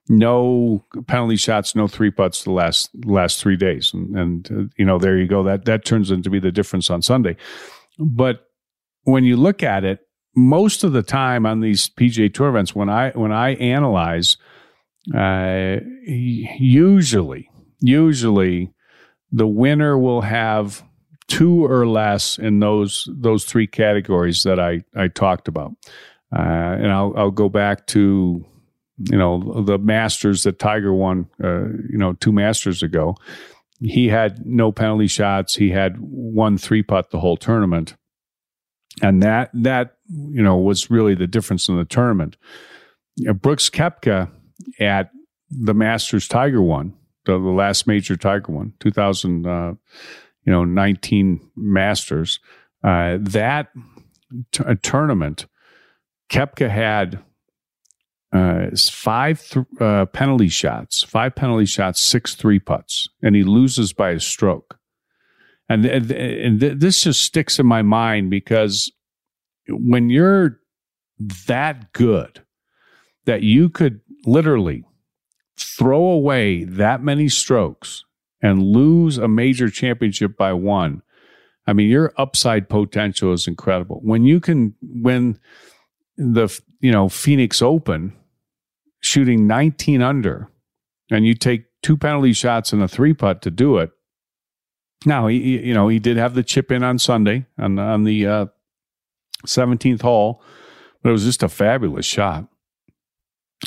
No 0.09 0.85
penalty 1.07 1.37
shots, 1.37 1.77
no 1.77 1.87
three 1.87 2.11
putts 2.11 2.43
the 2.43 2.51
last 2.51 2.91
last 3.05 3.41
three 3.41 3.57
days, 3.57 3.93
and, 3.95 4.17
and 4.19 4.51
uh, 4.51 4.65
you 4.77 4.85
know 4.85 4.99
there 4.99 5.17
you 5.17 5.29
go. 5.29 5.45
That 5.45 5.67
that 5.67 5.85
turns 5.85 6.11
into 6.11 6.31
be 6.31 6.41
the 6.41 6.51
difference 6.51 6.91
on 6.91 7.01
Sunday. 7.01 7.37
But 7.97 8.45
when 9.05 9.23
you 9.23 9.37
look 9.37 9.63
at 9.63 9.85
it, 9.85 10.01
most 10.35 10.83
of 10.83 10.93
the 10.93 11.05
time 11.05 11.47
on 11.47 11.61
these 11.61 11.89
PGA 11.91 12.33
Tour 12.33 12.49
events, 12.49 12.75
when 12.75 12.89
I 12.89 13.11
when 13.11 13.31
I 13.31 13.51
analyze, 13.55 14.37
uh, 15.15 15.77
usually 16.07 17.49
usually 17.81 18.73
the 19.33 19.47
winner 19.47 19.99
will 19.99 20.21
have 20.21 20.83
two 21.29 21.65
or 21.65 21.87
less 21.87 22.39
in 22.39 22.59
those 22.59 23.09
those 23.13 23.45
three 23.45 23.67
categories 23.67 24.43
that 24.43 24.59
I 24.59 24.83
I 24.95 25.09
talked 25.09 25.49
about. 25.49 25.73
Uh, 26.35 26.77
and 26.79 26.93
I'll 26.93 27.15
I'll 27.17 27.31
go 27.31 27.49
back 27.49 27.87
to 27.89 28.45
you 28.99 29.17
know 29.17 29.63
the 29.63 29.79
Masters 29.79 30.43
that 30.43 30.59
Tiger 30.59 30.93
won 30.93 31.29
uh, 31.43 31.69
you 31.89 31.99
know 31.99 32.15
two 32.15 32.33
Masters 32.33 32.83
ago. 32.83 33.17
He 33.81 34.09
had 34.09 34.45
no 34.45 34.73
penalty 34.73 35.07
shots. 35.07 35.55
He 35.55 35.71
had 35.71 35.97
one 35.99 36.59
three 36.59 36.83
putt 36.83 37.11
the 37.11 37.21
whole 37.21 37.37
tournament, 37.37 37.95
and 39.01 39.23
that 39.23 39.51
that 39.55 39.97
you 40.09 40.43
know 40.43 40.57
was 40.57 40.91
really 40.91 41.15
the 41.15 41.29
difference 41.29 41.69
in 41.69 41.77
the 41.77 41.85
tournament. 41.85 42.37
Brooks 43.35 43.71
Koepka 43.71 44.31
at 44.79 45.11
the 45.51 45.75
Masters 45.75 46.29
Tiger 46.29 46.63
won 46.63 46.95
the, 47.31 47.39
the 47.39 47.51
last 47.51 47.87
major 47.87 48.17
Tiger 48.17 48.53
won, 48.53 48.73
2000, 48.81 49.47
uh, 49.47 49.75
you 50.45 50.53
know, 50.53 50.65
19 50.65 51.51
Masters. 51.57 52.41
Uh, 52.83 53.19
that 53.21 53.69
t- 54.53 54.65
tournament, 54.83 55.47
Koepka 56.31 56.69
had 56.69 57.23
uh, 58.33 58.67
five 58.91 59.43
th- 59.43 59.67
uh, 59.81 60.07
penalty 60.07 60.49
shots, 60.49 61.03
five 61.03 61.35
penalty 61.35 61.67
shots, 61.67 62.01
six 62.01 62.35
three 62.35 62.59
putts, 62.59 63.09
and 63.23 63.35
he 63.35 63.43
loses 63.43 63.93
by 63.93 64.11
a 64.11 64.21
stroke. 64.21 64.79
And, 65.69 65.85
and, 65.85 66.11
and 66.11 66.61
th- 66.61 66.79
this 66.79 67.03
just 67.03 67.23
sticks 67.23 67.59
in 67.59 67.67
my 67.67 67.83
mind 67.83 68.31
because 68.31 68.91
when 69.69 70.11
you're 70.11 70.59
that 71.47 71.93
good 71.93 72.43
that 73.27 73.43
you 73.43 73.69
could 73.69 74.01
literally 74.25 74.85
throw 75.63 76.03
away 76.07 76.65
that 76.65 77.03
many 77.03 77.29
strokes 77.29 78.05
and 78.43 78.63
lose 78.63 79.19
a 79.19 79.29
major 79.29 79.69
championship 79.69 80.37
by 80.37 80.53
one, 80.53 81.03
I 81.67 81.73
mean, 81.73 81.89
your 81.89 82.13
upside 82.17 82.69
potential 82.69 83.33
is 83.33 83.47
incredible. 83.47 84.01
When 84.03 84.25
you 84.25 84.41
can 84.41 84.75
win 84.83 85.39
the, 86.17 86.49
you 86.81 86.91
know, 86.91 87.09
Phoenix 87.09 87.63
Open 87.63 88.17
shooting 89.01 89.47
19 89.47 90.03
under 90.03 90.49
and 91.11 91.27
you 91.27 91.35
take 91.35 91.67
two 91.83 91.97
penalty 91.97 92.33
shots 92.33 92.73
and 92.73 92.83
a 92.83 92.89
three 92.89 93.15
putt 93.15 93.43
to 93.43 93.51
do 93.51 93.79
it. 93.79 93.91
Now, 95.07 95.29
he, 95.29 95.59
you 95.67 95.73
know, 95.73 95.89
he 95.89 95.99
did 95.99 96.17
have 96.17 96.35
the 96.35 96.43
chip 96.43 96.71
in 96.71 96.83
on 96.83 96.99
Sunday 96.99 97.47
on, 97.59 97.79
on 97.79 98.05
the 98.05 98.27
uh, 98.27 98.47
17th 99.47 100.03
hole, 100.03 100.43
but 101.03 101.11
it 101.11 101.13
was 101.13 101.25
just 101.25 101.43
a 101.43 101.49
fabulous 101.49 102.05
shot. 102.05 102.47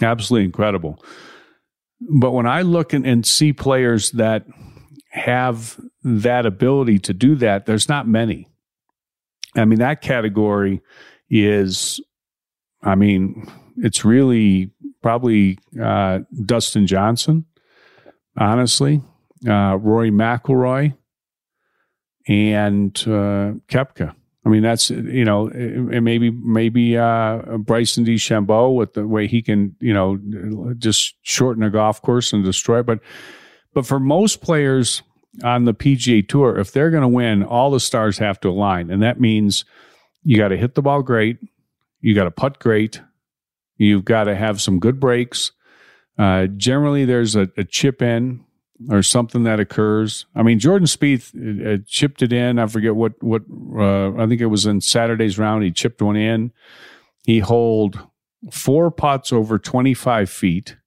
Absolutely 0.02 0.46
incredible. 0.46 1.04
But 2.10 2.32
when 2.32 2.46
I 2.46 2.62
look 2.62 2.94
and, 2.94 3.06
and 3.06 3.26
see 3.26 3.54
players 3.54 4.12
that 4.12 4.46
have 5.10 5.80
that 6.04 6.46
ability 6.46 7.00
to 7.00 7.14
do 7.14 7.36
that, 7.36 7.66
there's 7.66 7.88
not 7.88 8.08
many. 8.08 8.50
I 9.56 9.66
mean, 9.66 9.80
that 9.80 10.02
category 10.02 10.82
is, 11.30 12.00
I 12.82 12.96
mean, 12.96 13.48
it's 13.78 14.04
really 14.04 14.72
probably 15.02 15.60
uh, 15.82 16.20
Dustin 16.46 16.88
Johnson, 16.88 17.46
honestly, 18.38 19.02
uh, 19.48 19.78
Rory 19.80 20.12
McIlroy, 20.12 20.96
and 22.28 22.98
uh, 23.06 23.60
Koepka. 23.68 24.16
I 24.46 24.50
mean, 24.50 24.62
that's 24.62 24.90
you 24.90 25.24
know, 25.24 25.48
and 25.48 26.04
maybe 26.04 26.30
maybe 26.30 26.98
uh, 26.98 27.58
Bryson 27.58 28.06
DeChambeau 28.06 28.76
with 28.76 28.94
the 28.94 29.08
way 29.08 29.28
he 29.28 29.42
can 29.42 29.76
you 29.80 29.94
know 29.94 30.74
just 30.78 31.16
shorten 31.22 31.64
a 31.64 31.70
golf 31.70 32.02
course 32.02 32.34
and 32.34 32.44
destroy. 32.44 32.80
It. 32.80 32.86
But 32.86 33.00
but 33.74 33.86
for 33.86 34.00
most 34.00 34.42
players 34.42 35.02
on 35.44 35.64
the 35.64 35.74
PGA 35.74 36.28
Tour, 36.28 36.60
if 36.60 36.72
they're 36.72 36.92
going 36.92 37.02
to 37.02 37.08
win, 37.08 37.44
all 37.44 37.72
the 37.72 37.80
stars 37.80 38.18
have 38.18 38.40
to 38.42 38.50
align, 38.50 38.90
and 38.92 39.02
that 39.02 39.20
means 39.20 39.64
you 40.24 40.38
got 40.38 40.50
to 40.50 40.58
hit 40.58 40.76
the 40.76 40.82
ball 40.82 41.02
great, 41.02 41.38
you 42.02 42.14
got 42.14 42.26
to 42.26 42.32
putt 42.32 42.60
great, 42.60 43.02
you've 43.78 44.06
got 44.06 44.26
to 44.26 44.36
have 44.36 44.62
some 44.62 44.80
good 44.80 45.00
breaks. 45.00 45.54
Uh, 46.18 46.48
generally, 46.48 47.06
there's 47.06 47.36
a, 47.36 47.50
a 47.58 47.64
chip 47.64 48.02
in 48.02 48.43
or 48.90 49.04
something 49.04 49.44
that 49.44 49.60
occurs. 49.60 50.26
I 50.36 50.44
mean, 50.44 50.60
Jordan 50.60 50.88
Spieth 50.88 51.34
uh, 51.36 51.74
uh, 51.74 51.78
chipped 51.88 52.22
it 52.22 52.34
in. 52.34 52.60
I 52.60 52.68
forget 52.68 52.96
what 52.96 53.14
what 53.22 53.44
uh, 53.78 54.16
I 54.16 54.28
think 54.28 54.42
it 54.42 54.48
was 54.48 54.66
in 54.66 54.82
Saturday's 54.82 55.38
round. 55.38 55.64
He 55.64 55.72
chipped 55.72 56.02
one 56.02 56.16
in. 56.16 56.52
He 57.26 57.40
holed 57.40 58.00
four 58.52 58.92
putts 58.92 59.32
over 59.32 59.58
25 59.58 60.30
feet, 60.30 60.78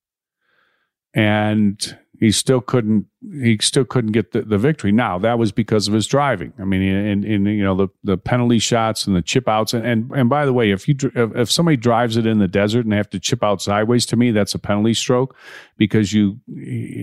and 1.15 1.99
he 2.19 2.31
still 2.33 2.61
couldn't 2.61 3.07
he 3.43 3.59
still 3.61 3.85
couldn't 3.85 4.13
get 4.13 4.33
the, 4.33 4.43
the 4.43 4.59
victory. 4.59 4.93
Now 4.93 5.19
that 5.19 5.39
was 5.39 5.53
because 5.53 5.89
of 5.89 5.95
his 5.95 6.07
driving. 6.07 6.53
I 6.59 6.65
mean, 6.65 6.83
in, 6.83 7.25
in 7.25 7.47
you 7.47 7.65
know 7.65 7.75
the 7.75 7.89
the 8.05 8.17
penalty 8.17 8.59
shots 8.59 9.07
and 9.07 9.15
the 9.15 9.23
chip 9.23 9.49
outs, 9.49 9.75
and 9.75 9.87
and, 9.87 10.11
and 10.13 10.29
by 10.29 10.47
the 10.47 10.53
way, 10.53 10.71
if 10.71 10.89
you 10.89 10.97
if 11.15 11.51
somebody 11.51 11.77
drives 11.77 12.17
it 12.17 12.27
in 12.27 12.39
the 12.39 12.49
desert 12.49 12.85
and 12.85 12.93
they 12.93 12.97
have 12.97 13.11
to 13.11 13.21
chip 13.21 13.43
out 13.43 13.61
sideways, 13.61 14.07
to 14.07 14.17
me 14.17 14.31
that's 14.31 14.55
a 14.55 14.59
penalty 14.59 14.95
stroke 14.95 15.37
because 15.77 16.13
you 16.13 16.41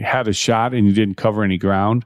had 0.04 0.28
a 0.28 0.34
shot 0.34 0.74
and 0.74 0.88
you 0.88 0.94
didn't 0.94 1.16
cover 1.16 1.44
any 1.44 1.58
ground. 1.58 2.06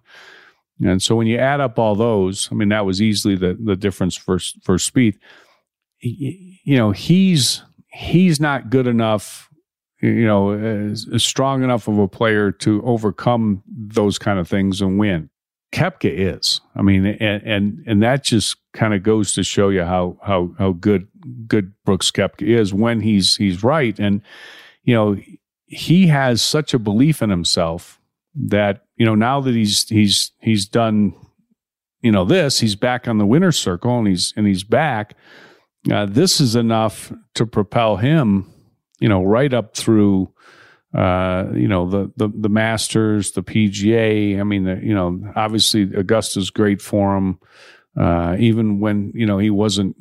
And 0.83 1.01
so 1.01 1.15
when 1.15 1.27
you 1.27 1.37
add 1.37 1.59
up 1.59 1.79
all 1.79 1.95
those, 1.95 2.49
I 2.51 2.55
mean, 2.55 2.69
that 2.69 2.85
was 2.85 3.01
easily 3.01 3.35
the, 3.35 3.57
the 3.59 3.75
difference 3.75 4.15
for, 4.15 4.39
for 4.63 4.77
Spieth. 4.77 5.17
You 5.99 6.77
know, 6.77 6.91
he's, 6.91 7.63
he's 7.91 8.39
not 8.39 8.69
good 8.69 8.85
enough, 8.85 9.46
you 10.01 10.25
know, 10.25 10.93
strong 11.17 11.63
enough 11.63 11.87
of 11.87 11.97
a 11.97 12.07
player 12.07 12.51
to 12.51 12.83
overcome 12.83 13.63
those 13.67 14.19
kind 14.19 14.39
of 14.39 14.47
things 14.47 14.81
and 14.81 14.99
win. 14.99 15.29
Koepka 15.71 16.11
is. 16.11 16.61
I 16.75 16.81
mean, 16.81 17.05
and 17.05 17.43
and, 17.43 17.83
and 17.85 18.03
that 18.03 18.23
just 18.23 18.57
kind 18.73 18.93
of 18.93 19.03
goes 19.03 19.33
to 19.33 19.43
show 19.43 19.69
you 19.69 19.83
how 19.83 20.17
how 20.23 20.53
how 20.57 20.71
good 20.73 21.07
good 21.47 21.73
Brooks 21.83 22.11
Koepka 22.11 22.43
is 22.43 22.73
when 22.73 23.01
he's 23.01 23.35
he's 23.35 23.63
right. 23.63 23.97
And 23.99 24.21
you 24.83 24.93
know, 24.93 25.17
he 25.65 26.07
has 26.07 26.41
such 26.41 26.73
a 26.73 26.79
belief 26.79 27.21
in 27.21 27.29
himself 27.29 27.99
that 28.35 28.85
you 28.95 29.05
know 29.05 29.15
now 29.15 29.41
that 29.41 29.55
he's 29.55 29.87
he's 29.89 30.31
he's 30.39 30.67
done 30.67 31.13
you 32.01 32.11
know 32.11 32.23
this 32.23 32.59
he's 32.59 32.75
back 32.75 33.07
on 33.07 33.17
the 33.17 33.25
winner's 33.25 33.57
circle 33.57 33.97
and 33.97 34.07
he's 34.07 34.33
and 34.37 34.47
he's 34.47 34.63
back 34.63 35.15
uh, 35.91 36.05
this 36.05 36.39
is 36.39 36.55
enough 36.55 37.11
to 37.33 37.45
propel 37.45 37.97
him 37.97 38.51
you 38.99 39.09
know 39.09 39.23
right 39.23 39.53
up 39.53 39.75
through 39.75 40.31
uh, 40.93 41.45
you 41.53 41.67
know 41.67 41.89
the, 41.89 42.11
the 42.17 42.29
the 42.35 42.49
masters 42.49 43.31
the 43.31 43.43
pga 43.43 44.39
i 44.39 44.43
mean 44.43 44.63
the, 44.63 44.79
you 44.81 44.93
know 44.93 45.19
obviously 45.35 45.83
augusta's 45.95 46.49
great 46.49 46.81
for 46.81 47.15
him 47.15 47.39
uh, 47.99 48.35
even 48.39 48.79
when 48.79 49.11
you 49.13 49.25
know 49.25 49.37
he 49.37 49.49
wasn't 49.49 49.95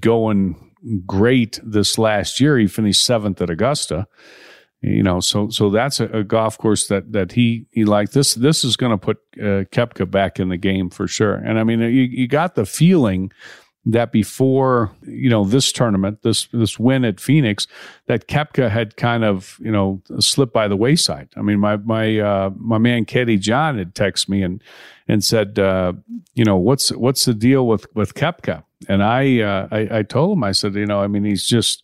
going 0.00 0.72
great 1.06 1.60
this 1.62 1.98
last 1.98 2.40
year 2.40 2.58
he 2.58 2.66
finished 2.66 3.04
seventh 3.04 3.40
at 3.40 3.50
augusta 3.50 4.06
you 4.86 5.02
know, 5.02 5.20
so 5.20 5.48
so 5.48 5.70
that's 5.70 5.98
a, 5.98 6.06
a, 6.08 6.24
golf 6.24 6.58
course 6.58 6.88
that 6.88 7.12
that 7.12 7.32
he 7.32 7.66
he 7.70 7.86
liked. 7.86 8.12
This 8.12 8.34
this 8.34 8.64
is 8.64 8.76
going 8.76 8.92
to 8.92 8.98
put 8.98 9.16
uh, 9.38 9.64
Koepka 9.72 10.10
back 10.10 10.38
in 10.38 10.50
the 10.50 10.58
game 10.58 10.90
for 10.90 11.08
sure. 11.08 11.34
And 11.34 11.58
I 11.58 11.64
mean, 11.64 11.80
you, 11.80 11.88
you 11.88 12.28
got 12.28 12.54
the 12.54 12.66
feeling 12.66 13.32
that 13.86 14.12
before 14.12 14.90
you 15.02 15.28
know 15.28 15.44
this 15.44 15.70
tournament, 15.72 16.22
this 16.22 16.46
this 16.52 16.78
win 16.78 17.04
at 17.04 17.20
Phoenix, 17.20 17.66
that 18.06 18.28
Koepka 18.28 18.70
had 18.70 18.96
kind 18.96 19.24
of 19.24 19.58
you 19.60 19.70
know 19.70 20.02
slipped 20.20 20.52
by 20.52 20.68
the 20.68 20.76
wayside. 20.76 21.28
I 21.36 21.42
mean, 21.42 21.58
my 21.58 21.76
my 21.76 22.18
uh, 22.18 22.50
my 22.56 22.78
man 22.78 23.04
Caddy 23.04 23.36
John 23.36 23.78
had 23.78 23.94
texted 23.94 24.28
me 24.28 24.42
and 24.42 24.62
and 25.06 25.22
said, 25.22 25.58
uh, 25.58 25.92
you 26.34 26.44
know, 26.44 26.56
what's 26.56 26.90
what's 26.92 27.24
the 27.24 27.34
deal 27.34 27.66
with 27.66 27.86
with 27.94 28.14
Koepka? 28.14 28.64
And 28.88 29.02
I, 29.02 29.40
uh, 29.40 29.68
I 29.70 29.98
I 29.98 30.02
told 30.02 30.36
him, 30.36 30.44
I 30.44 30.52
said, 30.52 30.74
you 30.74 30.86
know, 30.86 31.00
I 31.00 31.06
mean, 31.06 31.24
he's 31.24 31.46
just 31.46 31.82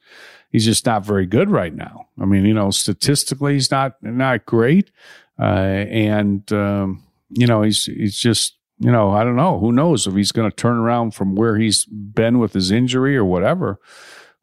he's 0.50 0.64
just 0.64 0.86
not 0.86 1.04
very 1.04 1.26
good 1.26 1.50
right 1.50 1.74
now. 1.74 2.08
I 2.18 2.24
mean, 2.24 2.44
you 2.44 2.54
know, 2.54 2.70
statistically, 2.70 3.54
he's 3.54 3.70
not 3.70 3.96
not 4.02 4.46
great, 4.46 4.90
uh, 5.38 5.42
and 5.42 6.50
um, 6.52 7.04
you 7.30 7.46
know, 7.46 7.62
he's 7.62 7.84
he's 7.84 8.18
just 8.18 8.54
you 8.80 8.90
know, 8.90 9.10
I 9.10 9.24
don't 9.24 9.36
know. 9.36 9.58
Who 9.58 9.72
knows 9.72 10.06
if 10.06 10.14
he's 10.14 10.32
going 10.32 10.50
to 10.50 10.56
turn 10.56 10.78
around 10.78 11.14
from 11.14 11.34
where 11.34 11.56
he's 11.56 11.84
been 11.84 12.38
with 12.38 12.54
his 12.54 12.70
injury 12.70 13.16
or 13.16 13.24
whatever. 13.24 13.78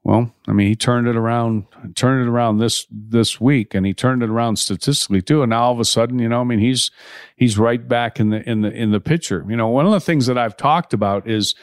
Well, 0.04 0.32
I 0.48 0.54
mean, 0.54 0.68
he 0.68 0.76
turned 0.76 1.08
it 1.08 1.18
around, 1.18 1.66
turned 1.96 2.26
it 2.26 2.32
around 2.32 2.60
this 2.60 2.86
this 2.90 3.42
week, 3.42 3.74
and 3.74 3.86
he 3.86 3.94
turned 3.94 4.24
it 4.24 4.30
around 4.30 4.58
statistically 4.58 5.22
too. 5.22 5.42
And 5.42 5.50
now 5.50 5.64
all 5.64 5.74
of 5.74 5.80
a 5.80 5.86
sudden, 5.86 6.20
you 6.20 6.30
know, 6.30 6.40
I 6.40 6.44
mean, 6.46 6.60
he's 6.60 6.92
he's 7.36 7.58
right 7.58 7.86
back 7.86 8.20
in 8.20 8.30
the 8.30 8.48
in 8.50 8.62
the 8.62 8.72
in 8.72 8.92
the 8.92 9.02
picture. 9.02 9.44
You 9.50 9.58
know, 9.58 9.68
one 9.68 9.86
of 9.86 9.92
the 9.92 10.00
things 10.00 10.28
that 10.28 10.38
I've 10.38 10.56
talked 10.56 10.94
about 10.94 11.28
is 11.28 11.56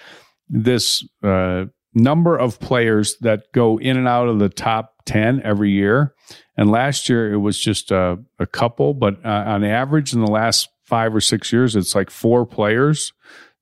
this 0.48 1.06
uh, 1.22 1.66
number 1.94 2.37
of 2.37 2.58
players 2.58 3.16
that 3.20 3.52
go 3.52 3.78
in 3.78 3.96
and 3.96 4.08
out 4.08 4.28
of 4.28 4.40
the 4.40 4.48
top 4.48 4.94
10 5.06 5.40
every 5.42 5.70
year. 5.70 6.14
And 6.56 6.70
last 6.70 7.08
year 7.08 7.32
it 7.32 7.38
was 7.38 7.58
just 7.58 7.90
a, 7.90 8.18
a 8.38 8.46
couple, 8.46 8.94
but 8.94 9.24
uh, 9.24 9.44
on 9.46 9.64
average 9.64 10.12
in 10.12 10.20
the 10.20 10.30
last 10.30 10.68
five 10.84 11.14
or 11.14 11.20
six 11.20 11.52
years, 11.52 11.76
it's 11.76 11.94
like 11.94 12.10
four 12.10 12.46
players 12.46 13.12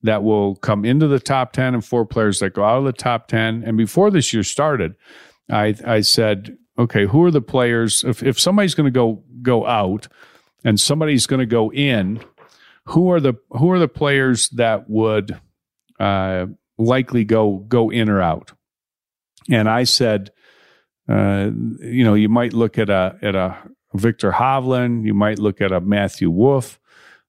that 0.03 0.23
will 0.23 0.57
come 0.57 0.85
into 0.85 1.07
the 1.07 1.21
top 1.21 1.53
10 1.53 1.75
and 1.75 1.85
four 1.85 2.05
players 2.05 2.41
that 2.41 2.55
go 2.55 2.65
out 2.65 2.79
of 2.79 2.85
the 2.85 2.93
top 2.93 3.29
10. 3.29 3.63
And 3.65 3.77
before 3.77 4.11
this 4.11 4.33
year 4.33 4.43
started, 4.43 4.97
I, 5.51 5.75
I 5.87 6.01
said, 6.01 6.57
okay, 6.79 7.07
who 7.07 7.25
are 7.25 7.31
the 7.31 7.41
players? 7.41 8.03
If, 8.05 8.23
if 8.23 8.41
somebody's 8.41 8.75
going 8.75 8.93
to 8.93 8.97
go, 8.97 9.23
go 9.43 9.67
out 9.67 10.09
and 10.65 10.81
somebody's 10.81 11.27
going 11.27 11.41
to 11.41 11.47
go 11.47 11.73
in, 11.73 12.21
who 12.87 13.13
are 13.13 13.21
the, 13.21 13.35
who 13.51 13.71
are 13.71 13.79
the 13.79 13.87
players 13.87 14.49
that 14.51 14.91
would, 14.91 15.39
uh, 16.01 16.47
likely 16.79 17.25
go 17.25 17.59
go 17.69 17.91
in 17.91 18.09
or 18.09 18.21
out. 18.21 18.53
And 19.51 19.69
I 19.69 19.85
said, 19.85 20.31
uh, 21.09 21.51
you 21.81 22.05
know, 22.05 22.15
you 22.15 22.29
might 22.29 22.53
look 22.53 22.79
at 22.79 22.91
a 22.91 23.17
at 23.23 23.35
a 23.35 23.57
Viktor 23.95 24.33
Hovland, 24.33 25.05
you 25.05 25.15
might 25.15 25.39
look 25.39 25.61
at 25.61 25.73
a 25.73 25.81
Matthew 25.81 26.31
Wolff, 26.31 26.79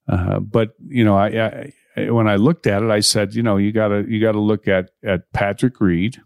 uh, 0.07 0.39
but 0.39 0.75
you 0.87 1.03
know, 1.03 1.17
I, 1.17 1.71
I, 1.95 2.09
when 2.09 2.27
I 2.27 2.35
looked 2.35 2.67
at 2.67 2.83
it, 2.83 2.89
I 2.89 2.99
said, 2.99 3.35
you 3.35 3.43
know, 3.43 3.57
you 3.57 3.71
gotta 3.71 4.05
you 4.07 4.19
gotta 4.19 4.39
look 4.39 4.67
at 4.67 4.91
at 5.03 5.31
Patrick 5.31 5.79
Reed, 5.79 6.21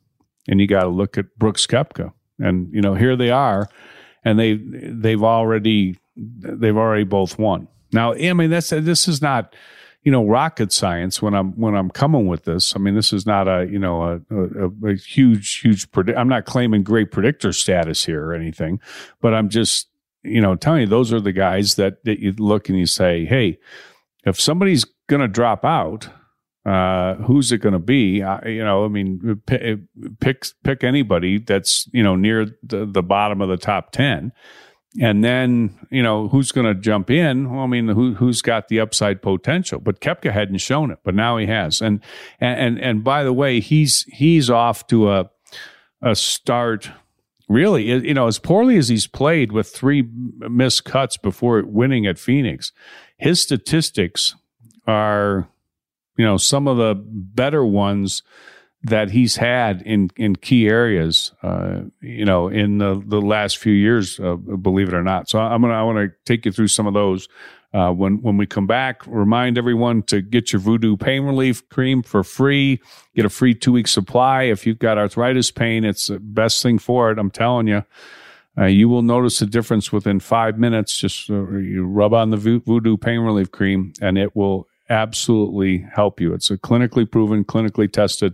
and 0.48 0.60
you 0.60 0.68
got 0.68 0.84
to 0.84 0.90
look 0.90 1.18
at 1.18 1.38
Brooks 1.38 1.68
Koepka, 1.68 2.14
and 2.40 2.74
you 2.74 2.82
know, 2.82 2.96
here 2.96 3.16
they 3.16 3.30
are, 3.30 3.70
and 4.24 4.40
they 4.40 4.56
they've 4.56 5.24
already 5.24 5.98
they've 6.16 6.78
already 6.78 7.04
both 7.04 7.38
won. 7.38 7.68
Now, 7.92 8.14
I 8.14 8.34
mean, 8.34 8.50
that's 8.50 8.70
this 8.70 9.08
is 9.08 9.22
not 9.22 9.56
you 10.04 10.12
know 10.12 10.26
rocket 10.26 10.72
science 10.72 11.22
when 11.22 11.34
I'm 11.34 11.52
when 11.54 11.76
I'm 11.76 11.90
coming 11.90 12.28
with 12.28 12.44
this. 12.46 12.76
I 12.76 12.80
mean, 12.80 12.96
this 12.96 13.14
is 13.14 13.26
not 13.26 13.48
a 13.48 13.68
you 13.70 13.80
know 13.80 14.02
a, 14.04 14.36
a, 14.36 14.92
a 14.92 14.96
huge 14.96 15.60
huge. 15.60 15.92
Predi- 15.92 16.18
I'm 16.18 16.30
not 16.30 16.46
claiming 16.46 16.84
great 16.84 17.12
predictor 17.12 17.52
status 17.52 18.06
here 18.06 18.26
or 18.26 18.34
anything, 18.34 18.80
but 19.22 19.34
I'm 19.34 19.50
just 19.50 19.88
you 20.28 20.42
know 20.42 20.56
telling 20.56 20.82
you 20.82 20.88
those 20.88 21.14
are 21.14 21.22
the 21.22 21.32
guys 21.32 21.76
that 21.76 22.04
that 22.06 22.20
you 22.20 22.34
look 22.38 22.70
and 22.70 22.78
you 22.78 22.86
say, 22.86 23.26
hey, 23.26 23.58
if 24.26 24.40
somebody's 24.40 24.86
going 25.08 25.22
to 25.22 25.28
drop 25.28 25.66
out. 25.66 26.10
Uh, 26.66 27.16
who's 27.24 27.54
it 27.54 27.60
going 27.60 27.72
to 27.72 27.80
be? 27.80 28.22
Uh, 28.22 28.46
you 28.46 28.62
know, 28.62 28.84
I 28.84 28.90
mean, 28.90 29.42
pick, 29.46 29.80
pick 30.20 30.46
pick 30.66 30.84
anybody 30.84 31.38
that's 31.38 31.88
you 31.94 32.04
know 32.04 32.18
near 32.18 32.46
the, 32.62 32.86
the 32.86 33.02
bottom 33.02 33.40
of 33.40 33.48
the 33.48 33.56
top 33.56 33.94
ten, 33.94 34.34
and 35.00 35.24
then, 35.24 35.78
you 35.92 36.02
know, 36.02 36.28
who's 36.28 36.52
going 36.52 36.66
to 36.66 36.74
jump 36.74 37.12
in? 37.12 37.52
Well, 37.52 37.64
I 37.64 37.68
mean, 37.68 37.88
who, 37.90 38.16
who's 38.16 38.42
got 38.42 38.68
the 38.68 38.80
upside 38.80 39.22
potential? 39.22 39.80
But 39.80 40.02
Koepka 40.02 40.32
hadn't 40.32 40.58
shown 40.58 40.92
it, 40.92 41.00
but 41.04 41.14
now 41.14 41.38
he 41.38 41.46
has. 41.46 41.82
And, 41.82 42.02
and, 42.40 42.80
and 42.80 43.04
by 43.04 43.24
the 43.24 43.34
way, 43.34 43.60
he's, 43.60 44.04
he's 44.12 44.50
off 44.50 44.88
to 44.88 45.12
a, 45.12 45.30
a 46.02 46.16
start 46.16 46.90
really, 47.48 47.86
you 47.86 48.14
know, 48.14 48.28
as 48.28 48.40
poorly 48.40 48.78
as 48.78 48.90
he's 48.90 49.08
played 49.08 49.52
with 49.52 49.68
three 49.68 50.08
missed 50.50 50.86
cuts 50.86 51.18
before 51.18 51.64
winning 51.64 52.06
at 52.06 52.20
Phoenix, 52.20 52.72
his 53.18 53.42
statistics 53.42 54.36
are, 54.86 55.48
you 56.18 56.26
know, 56.26 56.38
some 56.38 56.68
of 56.68 56.78
the 56.78 56.96
better 56.96 57.66
ones 57.66 58.24
that 58.84 59.12
he's 59.12 59.38
had 59.38 59.82
in 59.82 60.10
in 60.16 60.36
key 60.36 60.68
areas, 60.68 61.32
uh, 61.42 61.82
you 62.02 62.26
know, 62.26 62.48
in 62.48 62.78
the, 62.78 63.02
the 63.06 63.22
last 63.22 63.58
few 63.58 63.74
years, 63.74 64.20
uh, 64.20 64.36
believe 64.36 64.88
it 64.88 64.94
or 64.94 65.04
not. 65.04 65.30
So 65.30 65.40
I'm 65.40 65.62
gonna 65.62 65.74
I 65.74 65.84
want 65.84 65.98
to 65.98 66.12
take 66.26 66.46
you 66.46 66.52
through 66.52 66.68
some 66.68 66.88
of 66.88 66.94
those 66.94 67.28
uh, 67.74 67.92
when 67.92 68.22
when 68.22 68.38
we 68.38 68.46
come 68.46 68.68
back. 68.68 69.06
Remind 69.06 69.58
everyone 69.58 70.04
to 70.04 70.22
get 70.22 70.52
your 70.52 70.60
Voodoo 70.60 70.98
Pain 70.98 71.24
Relief 71.24 71.68
Cream 71.70 72.04
for 72.04 72.24
free. 72.24 72.82
Get 73.16 73.26
a 73.26 73.30
free 73.30 73.54
two 73.54 73.74
week 73.74 73.88
supply 73.88 74.44
if 74.44 74.66
you've 74.66 74.80
got 74.80 74.98
arthritis 74.98 75.52
pain. 75.52 75.84
It's 75.84 76.08
the 76.08 76.20
best 76.20 76.64
thing 76.64 76.80
for 76.80 77.12
it. 77.12 77.20
I'm 77.20 77.32
telling 77.32 77.68
you. 77.68 77.84
Uh, 78.60 78.66
you 78.66 78.90
will 78.90 79.04
notice 79.04 79.40
a 79.44 79.46
difference 79.46 79.92
within 79.92 80.20
five 80.20 80.58
minutes. 80.58 80.98
Just 80.98 81.30
uh, 81.30 81.48
you 81.58 81.86
rub 81.86 82.12
on 82.12 82.32
the 82.32 82.38
Voodoo 82.38 82.98
Pain 82.98 83.20
Relief 83.20 83.52
Cream, 83.52 83.94
and 84.02 84.18
it 84.18 84.36
will 84.36 84.68
absolutely 84.90 85.86
help 85.94 86.20
you. 86.20 86.34
It's 86.34 86.50
a 86.50 86.58
clinically 86.58 87.10
proven, 87.10 87.46
clinically 87.46 87.92
tested 87.92 88.34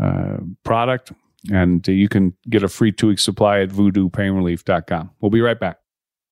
uh, 0.00 0.36
product, 0.62 1.12
and 1.50 1.86
you 1.88 2.08
can 2.08 2.34
get 2.48 2.62
a 2.62 2.68
free 2.68 2.92
two 2.92 3.08
week 3.08 3.18
supply 3.18 3.60
at 3.60 3.70
voodoopainrelief.com. 3.70 5.10
We'll 5.20 5.30
be 5.30 5.40
right 5.40 5.58
back. 5.58 5.78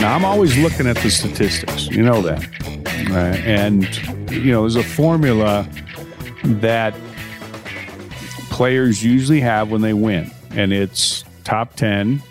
Now, 0.00 0.14
I'm 0.14 0.24
always 0.24 0.56
looking 0.58 0.86
at 0.86 0.96
the 0.98 1.10
statistics. 1.10 1.86
You 1.88 2.02
know 2.02 2.20
that. 2.22 2.44
Uh, 3.10 3.36
and, 3.44 3.84
you 4.30 4.52
know, 4.52 4.62
there's 4.62 4.76
a 4.76 4.82
formula 4.82 5.68
that 6.44 6.94
players 8.50 9.02
usually 9.02 9.40
have 9.40 9.70
when 9.70 9.80
they 9.80 9.94
win, 9.94 10.30
and 10.50 10.72
it's 10.72 11.24
top 11.44 11.74
10 11.74 12.22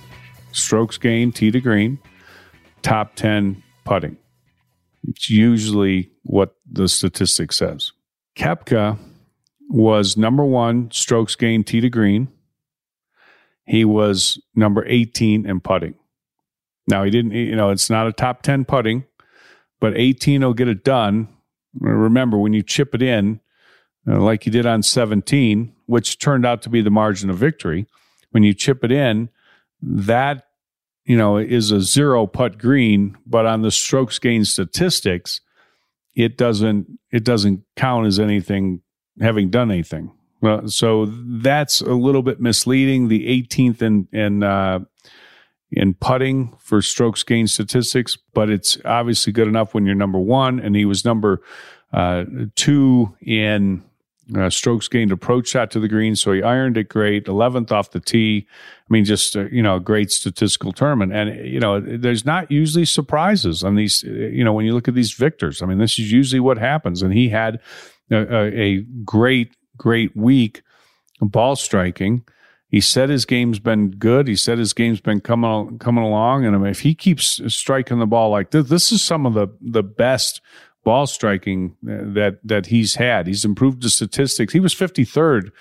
strokes 0.52 0.98
gained, 0.98 1.36
tee 1.36 1.52
to 1.52 1.60
green, 1.60 2.00
top 2.82 3.16
10 3.16 3.62
putting. 3.86 4.18
It's 5.08 5.30
usually 5.30 6.12
what 6.24 6.56
the 6.72 6.88
statistic 6.88 7.52
says. 7.52 7.92
Koepka 8.38 8.98
was 9.74 10.16
number 10.16 10.46
one 10.46 10.92
strokes 10.92 11.36
gained, 11.36 11.66
tee 11.66 11.82
to 11.82 11.90
green. 11.90 12.28
He 13.66 13.84
was 13.84 14.40
number 14.54 14.86
18 14.86 15.50
in 15.50 15.60
putting. 15.62 15.96
Now 16.88 17.04
he 17.04 17.10
didn't, 17.10 17.32
you 17.32 17.56
know, 17.56 17.72
it's 17.72 17.90
not 17.90 18.06
a 18.06 18.14
top 18.14 18.44
10 18.44 18.66
putting, 18.66 19.06
but 19.82 19.98
18 19.98 20.42
will 20.42 20.54
get 20.54 20.68
it 20.68 20.84
done. 20.84 21.28
Remember, 21.80 22.38
when 22.38 22.54
you 22.54 22.62
chip 22.62 22.94
it 22.94 23.02
in, 23.02 23.40
uh, 24.08 24.20
like 24.20 24.46
you 24.46 24.52
did 24.52 24.68
on 24.68 24.84
17, 24.84 25.74
which 25.88 26.20
turned 26.20 26.46
out 26.46 26.62
to 26.62 26.70
be 26.70 26.82
the 26.82 26.92
margin 26.92 27.32
of 27.32 27.38
victory, 27.38 27.88
when 28.30 28.44
you 28.44 28.54
chip 28.54 28.84
it 28.84 28.92
in, 28.92 29.30
that, 29.82 30.50
you 31.04 31.18
know, 31.18 31.38
is 31.38 31.72
a 31.72 31.82
zero 31.82 32.28
putt 32.28 32.60
green, 32.60 33.18
but 33.26 33.48
on 33.48 33.64
the 33.64 33.72
strokes 33.72 34.20
gained 34.20 34.48
statistics, 34.48 35.42
it 36.14 36.38
doesn't, 36.38 37.00
it 37.12 37.24
doesn't 37.24 37.64
count 37.76 38.06
as 38.06 38.20
anything 38.20 38.83
having 39.19 39.49
done 39.49 39.71
anything. 39.71 40.12
Well, 40.41 40.67
so 40.67 41.06
that's 41.06 41.82
a 41.82 41.93
little 41.93 42.21
bit 42.21 42.41
misleading. 42.41 43.08
The 43.08 43.43
18th 43.43 43.82
in, 43.82 44.08
in, 44.12 44.43
uh, 44.43 44.80
in 45.71 45.93
putting 45.93 46.56
for 46.60 46.82
strokes 46.82 47.23
gained 47.23 47.49
statistics, 47.49 48.17
but 48.34 48.49
it's 48.49 48.78
obviously 48.84 49.32
good 49.32 49.47
enough 49.47 49.73
when 49.73 49.86
you're 49.86 49.95
number 49.95 50.19
one. 50.19 50.60
And 50.60 50.76
he 50.76 50.86
was 50.86 51.06
number 51.06 51.41
uh, 51.93 52.26
two 52.56 53.15
in 53.21 53.84
uh, 54.36 54.49
strokes 54.49 54.88
gained 54.88 55.12
approach 55.12 55.47
shot 55.47 55.71
to 55.71 55.80
the 55.80 55.88
green. 55.88 56.15
So 56.15 56.32
he 56.32 56.41
ironed 56.41 56.78
it 56.78 56.89
great, 56.89 57.26
11th 57.26 57.71
off 57.71 57.91
the 57.91 57.99
tee. 57.99 58.47
I 58.49 58.93
mean, 58.93 59.06
just, 59.06 59.36
uh, 59.36 59.45
you 59.45 59.62
know, 59.62 59.76
a 59.76 59.80
great 59.80 60.12
statistical 60.12 60.71
tournament. 60.71 61.13
And, 61.13 61.47
you 61.47 61.60
know, 61.60 61.80
there's 61.80 62.26
not 62.26 62.52
usually 62.52 62.86
surprises 62.86 63.63
on 63.63 63.76
these, 63.76 64.04
you 64.04 64.43
know, 64.43 64.54
when 64.54 64.65
you 64.65 64.73
look 64.73 64.88
at 64.88 64.93
these 64.93 65.13
victors. 65.13 65.62
I 65.62 65.65
mean, 65.65 65.78
this 65.78 65.99
is 65.99 66.12
usually 66.12 66.39
what 66.39 66.58
happens. 66.58 67.02
And 67.02 67.13
he 67.13 67.30
had 67.30 67.60
a, 68.13 68.62
a 68.62 68.82
great, 69.04 69.56
great 69.78 70.15
week 70.15 70.62
ball 71.21 71.56
striking. 71.56 72.23
He 72.69 72.82
said 72.82 73.10
his 73.10 73.26
game's 73.26 73.60
been 73.60 73.91
good. 73.91 74.28
He 74.28 74.36
said 74.36 74.58
his 74.58 74.73
game's 74.73 74.99
been 74.99 75.21
coming 75.21 75.78
coming 75.78 76.04
along, 76.04 76.45
and 76.45 76.56
I 76.56 76.60
mean, 76.60 76.71
if 76.71 76.80
he 76.80 76.95
keeps 76.95 77.39
striking 77.54 77.99
the 77.99 78.08
ball 78.08 78.32
like 78.32 78.52
this, 78.52 78.67
this 78.67 78.91
is 78.91 79.02
some 79.02 79.26
of 79.26 79.36
the 79.36 79.47
the 79.62 79.84
best 79.84 80.41
ball 80.84 81.06
striking 81.06 81.76
that 81.84 82.39
that 82.43 82.67
he's 82.67 82.95
had. 82.95 83.28
He's 83.28 83.45
improved 83.45 83.84
the 83.84 83.89
statistics. 83.89 84.54
He 84.54 84.60
was 84.60 84.73
53rd 84.73 85.52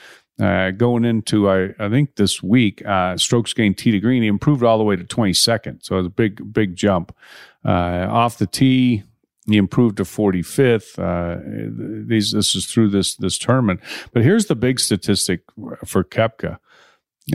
uh, 0.40 0.70
going 0.70 1.04
into 1.04 1.50
I, 1.50 1.74
I 1.78 1.90
think 1.90 2.16
this 2.16 2.42
week. 2.42 2.84
Uh, 2.84 3.18
strokes 3.18 3.52
gained 3.52 3.76
tee 3.76 3.90
to 3.90 4.00
green. 4.00 4.22
He 4.22 4.28
improved 4.28 4.62
all 4.62 4.78
the 4.78 4.84
way 4.84 4.96
to 4.96 5.04
22nd, 5.04 5.84
so 5.84 5.96
it 5.96 5.98
was 5.98 6.06
a 6.06 6.10
big 6.10 6.52
big 6.52 6.76
jump. 6.76 7.14
Uh, 7.62 8.06
off 8.08 8.38
the 8.38 8.46
tee, 8.46 9.02
he 9.46 9.56
improved 9.56 9.96
to 9.96 10.04
45th. 10.04 10.98
Uh, 10.98 12.06
these 12.08 12.32
this 12.32 12.54
is 12.54 12.66
through 12.66 12.90
this 12.90 13.16
this 13.16 13.38
tournament. 13.38 13.80
But 14.12 14.22
here's 14.22 14.46
the 14.46 14.54
big 14.54 14.78
statistic 14.78 15.42
for 15.84 16.04
Koepka: 16.04 16.58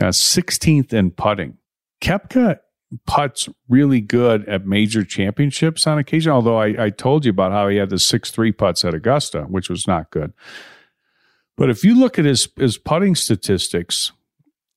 uh, 0.00 0.04
16th 0.04 0.92
in 0.92 1.10
putting. 1.10 1.58
Koepka 2.00 2.60
puts 3.06 3.48
really 3.68 4.00
good 4.00 4.48
at 4.48 4.66
major 4.66 5.04
championships 5.04 5.86
on 5.86 5.98
occasion, 5.98 6.32
although 6.32 6.58
I, 6.58 6.86
I 6.86 6.90
told 6.90 7.24
you 7.24 7.30
about 7.30 7.52
how 7.52 7.68
he 7.68 7.76
had 7.76 7.90
the 7.90 7.98
6 7.98 8.30
3 8.30 8.52
putts 8.52 8.84
at 8.84 8.94
Augusta, 8.94 9.42
which 9.42 9.68
was 9.68 9.86
not 9.86 10.10
good. 10.10 10.32
But 11.56 11.70
if 11.70 11.84
you 11.84 11.98
look 11.98 12.18
at 12.18 12.24
his, 12.24 12.48
his 12.56 12.78
putting 12.78 13.14
statistics, 13.14 14.12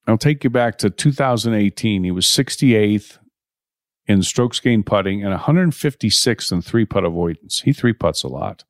I'll 0.07 0.17
take 0.17 0.43
you 0.43 0.49
back 0.49 0.77
to 0.79 0.89
2018. 0.89 2.03
He 2.03 2.11
was 2.11 2.25
68th 2.25 3.19
in 4.11 4.23
strokes 4.23 4.59
gained 4.59 4.85
putting 4.85 5.23
and 5.23 5.37
156th 5.37 6.51
in 6.51 6.61
three 6.61 6.85
putt 6.85 7.05
avoidance. 7.05 7.61
He 7.61 7.73
three 7.73 7.93
putts 7.93 8.23
a 8.23 8.27
lot. 8.27 8.63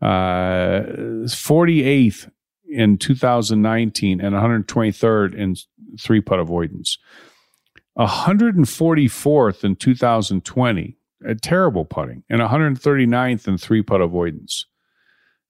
Uh, 0.00 0.82
48th 1.26 2.30
in 2.68 2.98
2019 2.98 4.20
and 4.20 4.34
123rd 4.34 5.34
in 5.34 5.56
three 6.00 6.20
putt 6.20 6.38
avoidance. 6.38 6.98
144th 7.98 9.64
in 9.64 9.76
2020 9.76 10.96
at 11.26 11.42
terrible 11.42 11.84
putting 11.84 12.24
and 12.28 12.40
139th 12.40 13.46
in 13.48 13.56
three 13.56 13.82
putt 13.82 14.00
avoidance. 14.00 14.66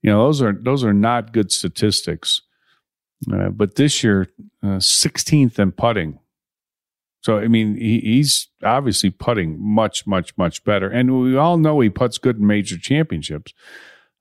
You 0.02 0.10
know 0.10 0.26
those 0.26 0.42
are 0.42 0.52
those 0.52 0.84
are 0.84 0.92
not 0.92 1.32
good 1.32 1.50
statistics. 1.50 2.42
Uh, 3.32 3.48
but 3.48 3.76
this 3.76 4.04
year, 4.04 4.28
uh, 4.62 4.76
16th 4.76 5.58
in 5.58 5.72
putting. 5.72 6.18
So 7.24 7.38
I 7.38 7.48
mean, 7.48 7.76
he, 7.76 8.00
he's 8.00 8.48
obviously 8.62 9.08
putting 9.08 9.56
much, 9.58 10.06
much, 10.06 10.36
much 10.36 10.62
better, 10.62 10.90
and 10.90 11.22
we 11.22 11.38
all 11.38 11.56
know 11.56 11.80
he 11.80 11.88
puts 11.88 12.18
good 12.18 12.36
in 12.36 12.46
major 12.46 12.76
championships. 12.76 13.54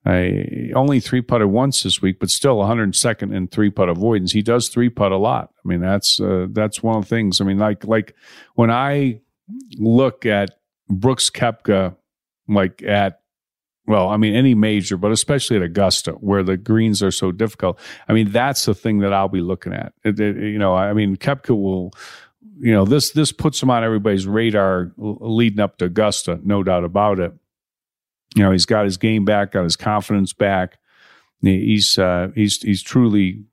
I 0.05 0.71
only 0.73 1.01
three 1.01 1.21
putted 1.21 1.47
once 1.47 1.83
this 1.83 2.01
week, 2.01 2.17
but 2.17 2.29
still 2.29 2.59
102nd 2.59 3.35
in 3.35 3.47
three 3.49 3.69
putt 3.69 3.89
avoidance. 3.89 4.31
He 4.31 4.41
does 4.41 4.69
three 4.69 4.89
putt 4.89 5.11
a 5.11 5.17
lot. 5.17 5.49
I 5.53 5.67
mean, 5.67 5.81
that's 5.81 6.21
uh, 6.21 6.47
that's 6.51 6.81
one 6.81 6.95
of 6.95 7.03
the 7.03 7.09
things. 7.09 7.41
I 7.41 7.43
mean, 7.43 7.57
like 7.57 7.83
like 7.83 8.15
when 8.55 8.71
I 8.71 9.19
look 9.77 10.25
at 10.25 10.51
Brooks 10.87 11.29
Koepka, 11.29 11.97
like 12.47 12.81
at 12.83 13.19
well, 13.85 14.07
I 14.07 14.15
mean 14.15 14.33
any 14.33 14.55
major, 14.55 14.95
but 14.95 15.11
especially 15.11 15.57
at 15.57 15.61
Augusta 15.61 16.13
where 16.13 16.43
the 16.43 16.55
greens 16.55 17.03
are 17.03 17.11
so 17.11 17.33
difficult. 17.33 17.77
I 18.07 18.13
mean, 18.13 18.31
that's 18.31 18.63
the 18.63 18.73
thing 18.73 18.99
that 18.99 19.11
I'll 19.11 19.27
be 19.27 19.41
looking 19.41 19.73
at. 19.73 19.91
It, 20.05 20.17
it, 20.21 20.37
you 20.37 20.57
know, 20.57 20.73
I 20.73 20.93
mean, 20.93 21.17
Koepka 21.17 21.49
will. 21.49 21.91
You 22.59 22.73
know, 22.73 22.85
this 22.85 23.11
this 23.11 23.31
puts 23.31 23.61
him 23.61 23.69
on 23.69 23.83
everybody's 23.83 24.27
radar 24.27 24.91
leading 24.97 25.59
up 25.59 25.77
to 25.77 25.85
Augusta, 25.85 26.39
no 26.43 26.63
doubt 26.63 26.83
about 26.83 27.19
it 27.19 27.33
you 28.35 28.43
know, 28.43 28.51
he's 28.51 28.65
got 28.65 28.85
his 28.85 28.97
game 28.97 29.25
back, 29.25 29.51
got 29.51 29.63
his 29.63 29.75
confidence 29.75 30.33
back. 30.33 30.77
He's 31.41 31.97
uh, 31.97 32.29
he's 32.35 32.61
he's 32.61 32.81
truly 32.81 33.43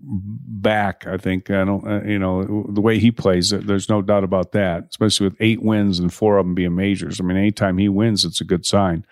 back. 0.00 1.06
I 1.06 1.16
think 1.16 1.50
I 1.50 1.64
don't 1.64 1.86
uh, 1.86 2.02
you 2.04 2.18
know 2.18 2.66
the 2.68 2.80
way 2.80 2.98
he 2.98 3.10
plays. 3.10 3.50
There's 3.50 3.88
no 3.88 4.00
doubt 4.00 4.22
about 4.22 4.52
that. 4.52 4.86
Especially 4.90 5.26
with 5.26 5.36
eight 5.40 5.60
wins 5.60 5.98
and 5.98 6.12
four 6.12 6.38
of 6.38 6.46
them 6.46 6.54
being 6.54 6.76
majors. 6.76 7.20
I 7.20 7.24
mean, 7.24 7.36
anytime 7.36 7.78
he 7.78 7.88
wins, 7.88 8.24
it's 8.24 8.40
a 8.40 8.44
good 8.44 8.64
sign. 8.64 9.04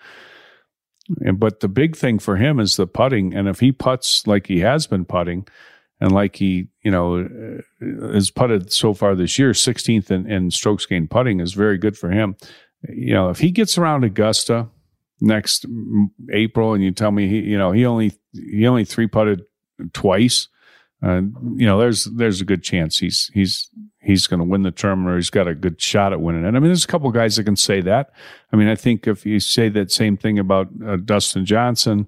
And 1.19 1.39
but 1.39 1.59
the 1.59 1.67
big 1.67 1.97
thing 1.97 2.19
for 2.19 2.37
him 2.37 2.59
is 2.59 2.77
the 2.77 2.87
putting, 2.87 3.33
and 3.33 3.49
if 3.49 3.59
he 3.59 3.73
puts 3.73 4.25
like 4.25 4.47
he 4.47 4.59
has 4.59 4.87
been 4.87 5.03
putting, 5.03 5.45
and 6.01 6.11
like 6.11 6.35
he 6.35 6.67
you 6.83 6.91
know 6.91 7.21
uh, 7.21 8.13
has 8.13 8.31
putted 8.31 8.73
so 8.73 8.93
far 8.93 9.15
this 9.15 9.39
year, 9.39 9.51
16th 9.51 10.11
in, 10.11 10.29
in 10.29 10.51
strokes 10.51 10.85
gained 10.85 11.11
putting 11.11 11.39
is 11.39 11.53
very 11.53 11.77
good 11.77 11.97
for 11.97 12.09
him. 12.09 12.35
You 12.89 13.13
know, 13.13 13.29
if 13.29 13.39
he 13.39 13.51
gets 13.51 13.77
around 13.77 14.03
Augusta 14.03 14.67
next 15.21 15.65
April, 16.33 16.73
and 16.73 16.83
you 16.83 16.91
tell 16.91 17.11
me 17.11 17.27
he, 17.27 17.39
you 17.41 17.57
know, 17.57 17.71
he 17.71 17.85
only 17.85 18.11
he 18.33 18.67
only 18.67 18.83
three 18.83 19.07
putted 19.07 19.43
twice, 19.93 20.47
uh, 21.03 21.21
you 21.55 21.65
know, 21.65 21.79
there's 21.79 22.05
there's 22.05 22.41
a 22.41 22.45
good 22.45 22.63
chance 22.63 22.97
he's 22.97 23.29
he's 23.33 23.69
he's 24.01 24.25
going 24.25 24.39
to 24.39 24.45
win 24.45 24.63
the 24.63 24.71
tournament 24.71 25.13
or 25.13 25.15
he's 25.17 25.29
got 25.29 25.47
a 25.47 25.53
good 25.53 25.79
shot 25.79 26.11
at 26.11 26.21
winning 26.21 26.43
it. 26.43 26.47
I 26.47 26.51
mean, 26.53 26.63
there's 26.63 26.83
a 26.83 26.87
couple 26.87 27.11
guys 27.11 27.35
that 27.35 27.43
can 27.43 27.55
say 27.55 27.81
that. 27.81 28.11
I 28.51 28.55
mean, 28.55 28.67
I 28.67 28.75
think 28.75 29.07
if 29.07 29.25
you 29.25 29.39
say 29.39 29.69
that 29.69 29.91
same 29.91 30.17
thing 30.17 30.39
about 30.39 30.69
uh, 30.83 30.97
Dustin 30.97 31.45
Johnson, 31.45 32.07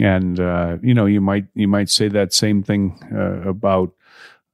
and 0.00 0.38
uh, 0.40 0.78
you 0.82 0.94
know, 0.94 1.06
you 1.06 1.20
might 1.20 1.46
you 1.54 1.68
might 1.68 1.88
say 1.88 2.08
that 2.08 2.32
same 2.32 2.62
thing 2.62 2.98
uh, 3.14 3.48
about 3.48 3.92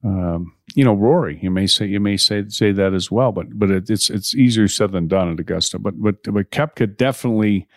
um, 0.03 0.53
you 0.75 0.83
know, 0.83 0.93
Rory. 0.93 1.39
You 1.41 1.51
may 1.51 1.67
say 1.67 1.85
you 1.85 1.99
may 1.99 2.17
say 2.17 2.45
say 2.49 2.71
that 2.71 2.93
as 2.93 3.09
well, 3.11 3.31
but 3.31 3.47
but 3.57 3.69
it, 3.69 3.89
it's 3.89 4.09
it's 4.09 4.35
easier 4.35 4.67
said 4.67 4.91
than 4.91 5.07
done 5.07 5.31
at 5.31 5.39
Augusta. 5.39 5.79
But 5.79 6.01
but 6.01 6.23
but 6.23 6.51
Koepka 6.51 6.97
definitely 6.97 7.67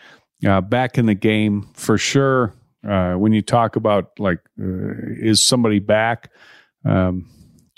uh, 0.46 0.60
back 0.60 0.98
in 0.98 1.06
the 1.06 1.14
game 1.14 1.68
for 1.74 1.98
sure. 1.98 2.54
Uh, 2.86 3.14
when 3.14 3.32
you 3.32 3.42
talk 3.42 3.74
about 3.74 4.12
like, 4.18 4.38
uh, 4.60 4.94
is 5.20 5.42
somebody 5.42 5.80
back? 5.80 6.30
Um, 6.84 7.28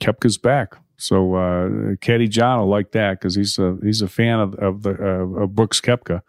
Koepka's 0.02 0.36
back. 0.36 0.74
So 0.98 1.34
uh, 1.34 1.94
Caddy 2.00 2.28
John 2.28 2.58
will 2.58 2.68
like 2.68 2.92
that 2.92 3.18
because 3.18 3.34
he's 3.34 3.58
a 3.58 3.78
he's 3.82 4.02
a 4.02 4.08
fan 4.08 4.40
of 4.40 4.54
of 4.56 4.82
the 4.82 4.90
of 4.90 5.54
Brooks 5.54 5.80
Koepka, 5.80 6.22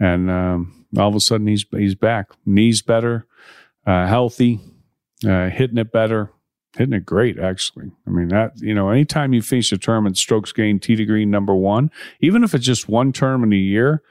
and 0.00 0.30
um, 0.30 0.86
all 0.96 1.08
of 1.08 1.14
a 1.14 1.20
sudden 1.20 1.46
he's 1.46 1.64
he's 1.70 1.94
back, 1.94 2.30
knees 2.46 2.82
better, 2.82 3.26
uh, 3.86 4.06
healthy, 4.06 4.60
uh, 5.26 5.48
hitting 5.48 5.78
it 5.78 5.92
better, 5.92 6.30
hitting 6.76 6.94
it 6.94 7.04
great 7.06 7.38
actually. 7.38 7.90
I 8.06 8.10
mean 8.10 8.28
that 8.28 8.60
you 8.60 8.74
know 8.74 8.90
anytime 8.90 9.32
you 9.32 9.42
finish 9.42 9.72
a 9.72 9.78
tournament, 9.78 10.16
strokes 10.18 10.52
gained 10.52 10.82
tee 10.82 10.96
to 10.96 11.04
green 11.04 11.30
number 11.30 11.54
one, 11.54 11.90
even 12.20 12.44
if 12.44 12.54
it's 12.54 12.66
just 12.66 12.88
one 12.88 13.12
term 13.12 13.42
in 13.42 13.52
a 13.52 13.56
year, 13.56 14.02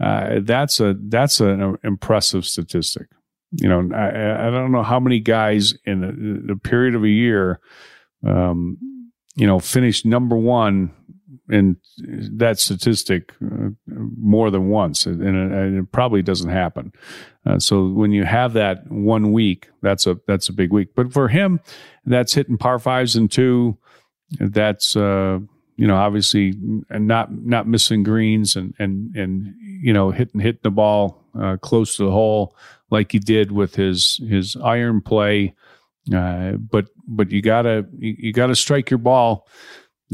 uh, 0.00 0.40
that's 0.42 0.80
a 0.80 0.96
that's 0.98 1.40
an 1.40 1.76
impressive 1.84 2.44
statistic. 2.44 3.08
You 3.52 3.68
know 3.68 3.96
I, 3.96 4.48
I 4.48 4.50
don't 4.50 4.72
know 4.72 4.82
how 4.82 5.00
many 5.00 5.20
guys 5.20 5.74
in 5.84 6.48
a 6.50 6.56
period 6.56 6.94
of 6.94 7.04
a 7.04 7.08
year. 7.08 7.60
Um, 8.26 8.78
you 9.36 9.46
know, 9.46 9.60
finish 9.60 10.04
number 10.04 10.36
one 10.36 10.92
in 11.48 11.76
that 12.32 12.58
statistic 12.58 13.34
uh, 13.42 13.70
more 13.86 14.50
than 14.50 14.68
once, 14.68 15.06
and 15.06 15.22
it, 15.22 15.28
and 15.28 15.78
it 15.78 15.92
probably 15.92 16.22
doesn't 16.22 16.50
happen. 16.50 16.92
Uh, 17.46 17.58
so 17.58 17.88
when 17.88 18.12
you 18.12 18.24
have 18.24 18.52
that 18.52 18.90
one 18.90 19.32
week, 19.32 19.68
that's 19.80 20.06
a 20.06 20.18
that's 20.26 20.48
a 20.48 20.52
big 20.52 20.72
week. 20.72 20.88
But 20.94 21.12
for 21.12 21.28
him, 21.28 21.60
that's 22.04 22.34
hitting 22.34 22.58
par 22.58 22.78
fives 22.78 23.16
and 23.16 23.30
two. 23.30 23.78
That's 24.38 24.96
uh, 24.96 25.38
you 25.76 25.86
know 25.86 25.96
obviously 25.96 26.54
not 26.90 27.32
not 27.32 27.66
missing 27.66 28.02
greens 28.02 28.56
and 28.56 28.74
and 28.78 29.14
and 29.16 29.54
you 29.60 29.92
know 29.92 30.10
hitting 30.10 30.40
hitting 30.40 30.60
the 30.62 30.70
ball 30.70 31.24
uh, 31.38 31.56
close 31.56 31.96
to 31.96 32.04
the 32.04 32.10
hole 32.10 32.54
like 32.90 33.12
he 33.12 33.18
did 33.18 33.52
with 33.52 33.74
his 33.74 34.20
his 34.28 34.56
iron 34.56 35.00
play. 35.00 35.54
Uh, 36.14 36.52
but 36.52 36.86
but 37.06 37.30
you 37.30 37.42
gotta 37.42 37.86
you, 37.98 38.16
you, 38.18 38.32
gotta 38.32 38.56
strike 38.56 38.90
your 38.90 38.98
ball 38.98 39.46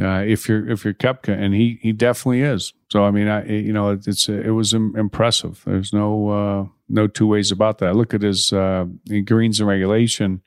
uh, 0.01 0.25
if 0.27 0.49
you're 0.49 0.69
if 0.69 0.85
you're 0.85 0.95
Koepka, 0.95 1.37
and 1.37 1.55
he 1.55 1.79
he 1.81 1.93
definitely 1.93 2.43
is. 2.43 2.73
So 2.91 3.05
I 3.05 3.11
mean, 3.11 3.29
I 3.29 3.47
you 3.47 3.73
know 3.73 3.91
it's 3.91 4.29
it 4.29 4.51
was 4.51 4.73
impressive. 4.73 5.63
There's 5.65 5.93
no 5.93 6.29
uh, 6.29 6.67
no 6.89 7.07
two 7.07 7.27
ways 7.27 7.53
about 7.53 7.79
that. 7.79 7.95
Look 7.95 8.15
at 8.15 8.23
his 8.23 8.53
uh, 8.53 8.87
greens 9.25 9.61
and 9.61 9.69
regulation. 9.69 10.43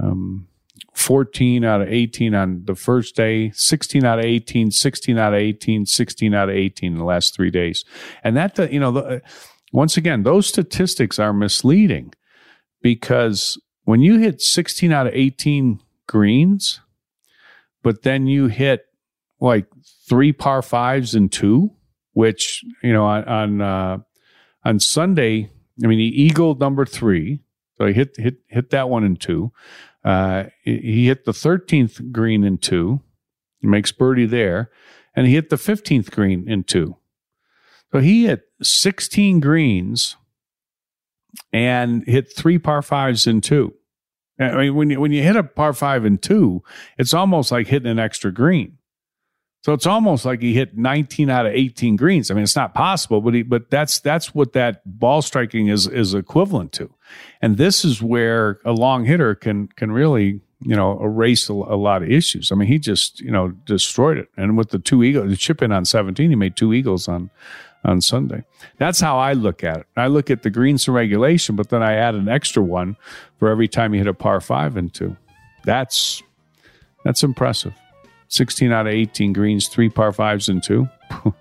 Um, 0.00 0.48
14 0.94 1.64
out 1.64 1.80
of 1.80 1.88
18 1.88 2.34
on 2.34 2.62
the 2.64 2.74
first 2.74 3.16
day, 3.16 3.50
16 3.52 4.04
out 4.04 4.18
of 4.18 4.24
18, 4.24 4.70
16 4.70 5.18
out 5.18 5.32
of 5.32 5.40
18, 5.40 5.86
16 5.86 6.34
out 6.34 6.48
of 6.48 6.54
18 6.54 6.92
in 6.92 6.98
the 6.98 7.04
last 7.04 7.34
three 7.34 7.50
days. 7.50 7.84
And 8.22 8.36
that, 8.36 8.72
you 8.72 8.80
know, 8.80 8.92
the, 8.92 9.22
once 9.72 9.96
again, 9.96 10.22
those 10.22 10.46
statistics 10.46 11.18
are 11.18 11.32
misleading 11.32 12.14
because 12.82 13.60
when 13.84 14.00
you 14.00 14.18
hit 14.18 14.40
16 14.40 14.92
out 14.92 15.06
of 15.06 15.14
18 15.14 15.80
greens, 16.06 16.80
but 17.82 18.02
then 18.02 18.26
you 18.26 18.46
hit 18.46 18.86
like 19.40 19.66
three 20.08 20.32
par 20.32 20.62
fives 20.62 21.14
and 21.14 21.30
two, 21.30 21.72
which, 22.12 22.64
you 22.82 22.92
know, 22.92 23.04
on, 23.04 23.24
on, 23.24 23.60
uh, 23.60 23.98
on 24.64 24.80
Sunday, 24.80 25.50
I 25.82 25.86
mean, 25.86 25.98
he 25.98 26.06
eagled 26.06 26.60
number 26.60 26.84
three. 26.84 27.40
So 27.78 27.86
he 27.86 27.92
hit, 27.92 28.16
hit, 28.16 28.38
hit 28.48 28.70
that 28.70 28.88
one 28.88 29.04
in 29.04 29.16
two. 29.16 29.52
Uh, 30.04 30.44
he 30.62 31.06
hit 31.06 31.24
the 31.24 31.32
13th 31.32 32.12
green 32.12 32.42
in 32.42 32.58
two. 32.58 33.00
He 33.60 33.66
makes 33.66 33.92
birdie 33.92 34.26
there. 34.26 34.70
And 35.14 35.26
he 35.26 35.34
hit 35.34 35.50
the 35.50 35.56
15th 35.56 36.10
green 36.10 36.48
in 36.48 36.64
two. 36.64 36.96
So 37.92 38.00
he 38.00 38.26
hit 38.26 38.42
16 38.62 39.40
greens 39.40 40.16
and 41.52 42.04
hit 42.06 42.36
three 42.36 42.58
par 42.58 42.82
fives 42.82 43.26
in 43.26 43.40
two. 43.40 43.74
I 44.38 44.56
mean, 44.56 44.74
when 44.74 44.90
you, 44.90 45.00
when 45.00 45.12
you 45.12 45.22
hit 45.22 45.36
a 45.36 45.42
par 45.42 45.72
five 45.72 46.04
and 46.04 46.20
two, 46.20 46.62
it's 46.96 47.14
almost 47.14 47.50
like 47.50 47.66
hitting 47.66 47.90
an 47.90 47.98
extra 47.98 48.32
green. 48.32 48.78
So 49.62 49.72
it's 49.72 49.86
almost 49.86 50.24
like 50.24 50.40
he 50.40 50.54
hit 50.54 50.78
19 50.78 51.30
out 51.30 51.46
of 51.46 51.52
18 51.52 51.96
greens. 51.96 52.30
I 52.30 52.34
mean, 52.34 52.44
it's 52.44 52.56
not 52.56 52.74
possible, 52.74 53.20
but 53.20 53.34
he, 53.34 53.42
but 53.42 53.70
that's 53.70 53.98
that's 53.98 54.34
what 54.34 54.52
that 54.52 54.82
ball 54.86 55.20
striking 55.20 55.66
is 55.66 55.86
is 55.86 56.14
equivalent 56.14 56.72
to. 56.74 56.94
And 57.42 57.56
this 57.56 57.84
is 57.84 58.00
where 58.00 58.60
a 58.64 58.72
long 58.72 59.04
hitter 59.04 59.34
can 59.34 59.68
can 59.68 59.90
really 59.90 60.40
you 60.60 60.76
know 60.76 61.02
erase 61.02 61.48
a, 61.48 61.52
a 61.52 61.76
lot 61.76 62.02
of 62.02 62.10
issues. 62.10 62.52
I 62.52 62.54
mean, 62.54 62.68
he 62.68 62.78
just 62.78 63.20
you 63.20 63.32
know 63.32 63.48
destroyed 63.48 64.18
it. 64.18 64.28
And 64.36 64.56
with 64.56 64.70
the 64.70 64.78
two 64.78 65.02
eagles, 65.02 65.28
the 65.28 65.36
chip 65.36 65.60
in 65.60 65.72
on 65.72 65.84
17, 65.84 66.30
he 66.30 66.36
made 66.36 66.56
two 66.56 66.72
eagles 66.72 67.08
on 67.08 67.30
on 67.84 68.00
Sunday. 68.00 68.44
That's 68.78 69.00
how 69.00 69.18
I 69.18 69.32
look 69.32 69.62
at 69.64 69.78
it. 69.78 69.86
I 69.96 70.08
look 70.08 70.30
at 70.30 70.42
the 70.42 70.50
greens 70.50 70.86
and 70.88 70.94
regulation, 70.94 71.56
but 71.56 71.70
then 71.70 71.82
I 71.82 71.94
add 71.94 72.14
an 72.14 72.28
extra 72.28 72.62
one 72.62 72.96
for 73.38 73.48
every 73.48 73.68
time 73.68 73.94
you 73.94 74.00
hit 74.00 74.08
a 74.08 74.14
par 74.14 74.40
five 74.40 74.76
and 74.76 74.92
two. 74.92 75.16
That's 75.64 76.22
that's 77.04 77.22
impressive. 77.22 77.74
16 78.28 78.72
out 78.72 78.86
of 78.86 78.92
18 78.92 79.32
greens, 79.32 79.68
three 79.68 79.88
par 79.88 80.12
fives 80.12 80.48
and 80.48 80.62
two. 80.62 80.88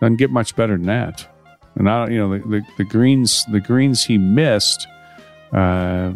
Doesn't 0.00 0.16
get 0.16 0.30
much 0.30 0.54
better 0.56 0.76
than 0.76 0.86
that. 0.86 1.26
And 1.74 1.88
I, 1.88 2.04
don't, 2.04 2.12
you 2.12 2.18
know, 2.18 2.38
the, 2.38 2.48
the, 2.48 2.62
the 2.78 2.84
greens, 2.84 3.46
the 3.50 3.60
greens 3.60 4.04
he 4.04 4.18
missed, 4.18 4.86
uh, 5.52 6.12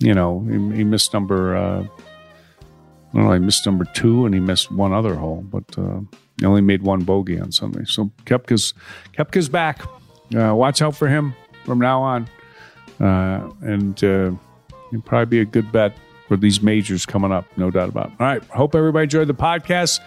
you 0.00 0.14
know, 0.14 0.40
he, 0.40 0.78
he 0.78 0.84
missed 0.84 1.12
number, 1.12 1.56
uh, 1.56 1.82
I 1.82 3.14
don't 3.14 3.24
know, 3.24 3.32
he 3.32 3.38
missed 3.38 3.64
number 3.64 3.84
two 3.84 4.26
and 4.26 4.34
he 4.34 4.40
missed 4.40 4.72
one 4.72 4.92
other 4.92 5.14
hole, 5.14 5.44
but 5.48 5.78
uh, 5.78 6.00
he 6.42 6.46
only 6.46 6.60
made 6.60 6.82
one 6.82 7.04
bogey 7.04 7.38
on 7.38 7.52
Sunday. 7.52 7.84
So 7.84 8.10
Kepka's 8.24 8.74
Koepka's 9.16 9.48
back. 9.48 9.80
Uh, 10.36 10.52
watch 10.56 10.82
out 10.82 10.96
for 10.96 11.06
him 11.06 11.34
from 11.64 11.78
now 11.78 12.02
on, 12.02 12.28
uh, 12.98 13.48
and 13.60 14.02
uh, 14.02 14.32
he'll 14.90 15.02
probably 15.02 15.26
be 15.26 15.38
a 15.40 15.44
good 15.44 15.70
bet 15.70 15.96
for 16.26 16.36
these 16.36 16.60
majors 16.60 17.06
coming 17.06 17.30
up. 17.30 17.46
No 17.56 17.70
doubt 17.70 17.90
about. 17.90 18.06
it. 18.06 18.12
All 18.18 18.26
right. 18.26 18.42
Hope 18.46 18.74
everybody 18.74 19.04
enjoyed 19.04 19.28
the 19.28 19.34
podcast. 19.34 20.00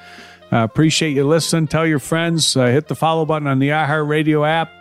Uh, 0.52 0.58
appreciate 0.66 1.12
you 1.12 1.26
listening. 1.26 1.68
Tell 1.68 1.88
your 1.88 2.00
friends. 2.00 2.58
Uh, 2.58 2.66
hit 2.66 2.90
the 2.90 2.96
follow 2.96 3.26
button 3.26 3.48
on 3.48 3.60
the 3.60 3.70
iHeartRadio 3.70 4.46
app. 4.46 4.74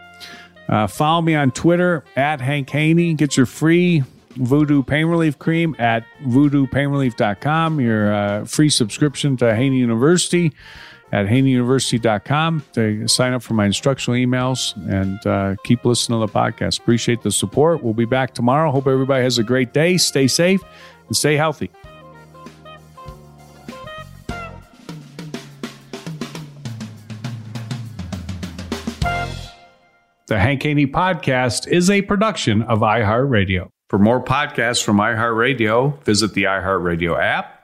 Uh, 0.69 0.89
follow 0.89 1.23
me 1.23 1.37
on 1.37 1.53
Twitter 1.53 2.03
at 2.17 2.41
Hank 2.41 2.69
Haney. 2.71 3.15
Get 3.15 3.37
your 3.37 3.47
free 3.47 4.03
Voodoo 4.31 4.83
Pain 4.83 5.07
Relief 5.07 5.39
Cream 5.39 5.77
at 5.79 6.05
voodoopainrelief.com. 6.25 7.81
Your 7.81 8.45
free 8.47 8.71
subscription 8.71 9.37
to 9.37 9.55
Haney 9.55 9.79
University 9.79 10.53
at 11.15 11.27
haneyuniversity.com 11.27 12.65
to 12.73 13.07
sign 13.07 13.33
up 13.35 13.43
for 13.43 13.55
my 13.55 13.67
instructional 13.67 14.19
emails 14.19 14.75
and 14.91 15.25
uh, 15.25 15.55
keep 15.63 15.85
listening 15.85 16.21
to 16.21 16.27
the 16.27 16.33
podcast. 16.33 16.81
Appreciate 16.81 17.23
the 17.23 17.31
support. 17.31 17.85
We'll 17.85 17.95
be 17.95 18.05
back 18.05 18.35
tomorrow. 18.35 18.73
Hope 18.73 18.89
everybody 18.89 19.23
has 19.23 19.39
a 19.39 19.45
great 19.45 19.73
day. 19.73 19.97
Stay 19.97 20.27
safe 20.27 20.61
and 21.07 21.17
stay 21.17 21.37
healthy. 21.37 21.71
The 30.27 30.41
Hank 30.41 30.65
Haney 30.65 30.89
Podcast 30.89 31.69
is 31.69 31.91
a 31.91 32.03
production 32.03 32.63
of 32.63 32.81
iHeartRadio. 32.81 33.69
For 33.89 34.01
more 34.01 34.25
podcasts 34.25 34.83
from 34.83 34.97
iHeartRadio, 34.97 36.03
visit 36.03 36.35
the 36.35 36.45
iHeartRadio 36.45 37.23
app, 37.23 37.64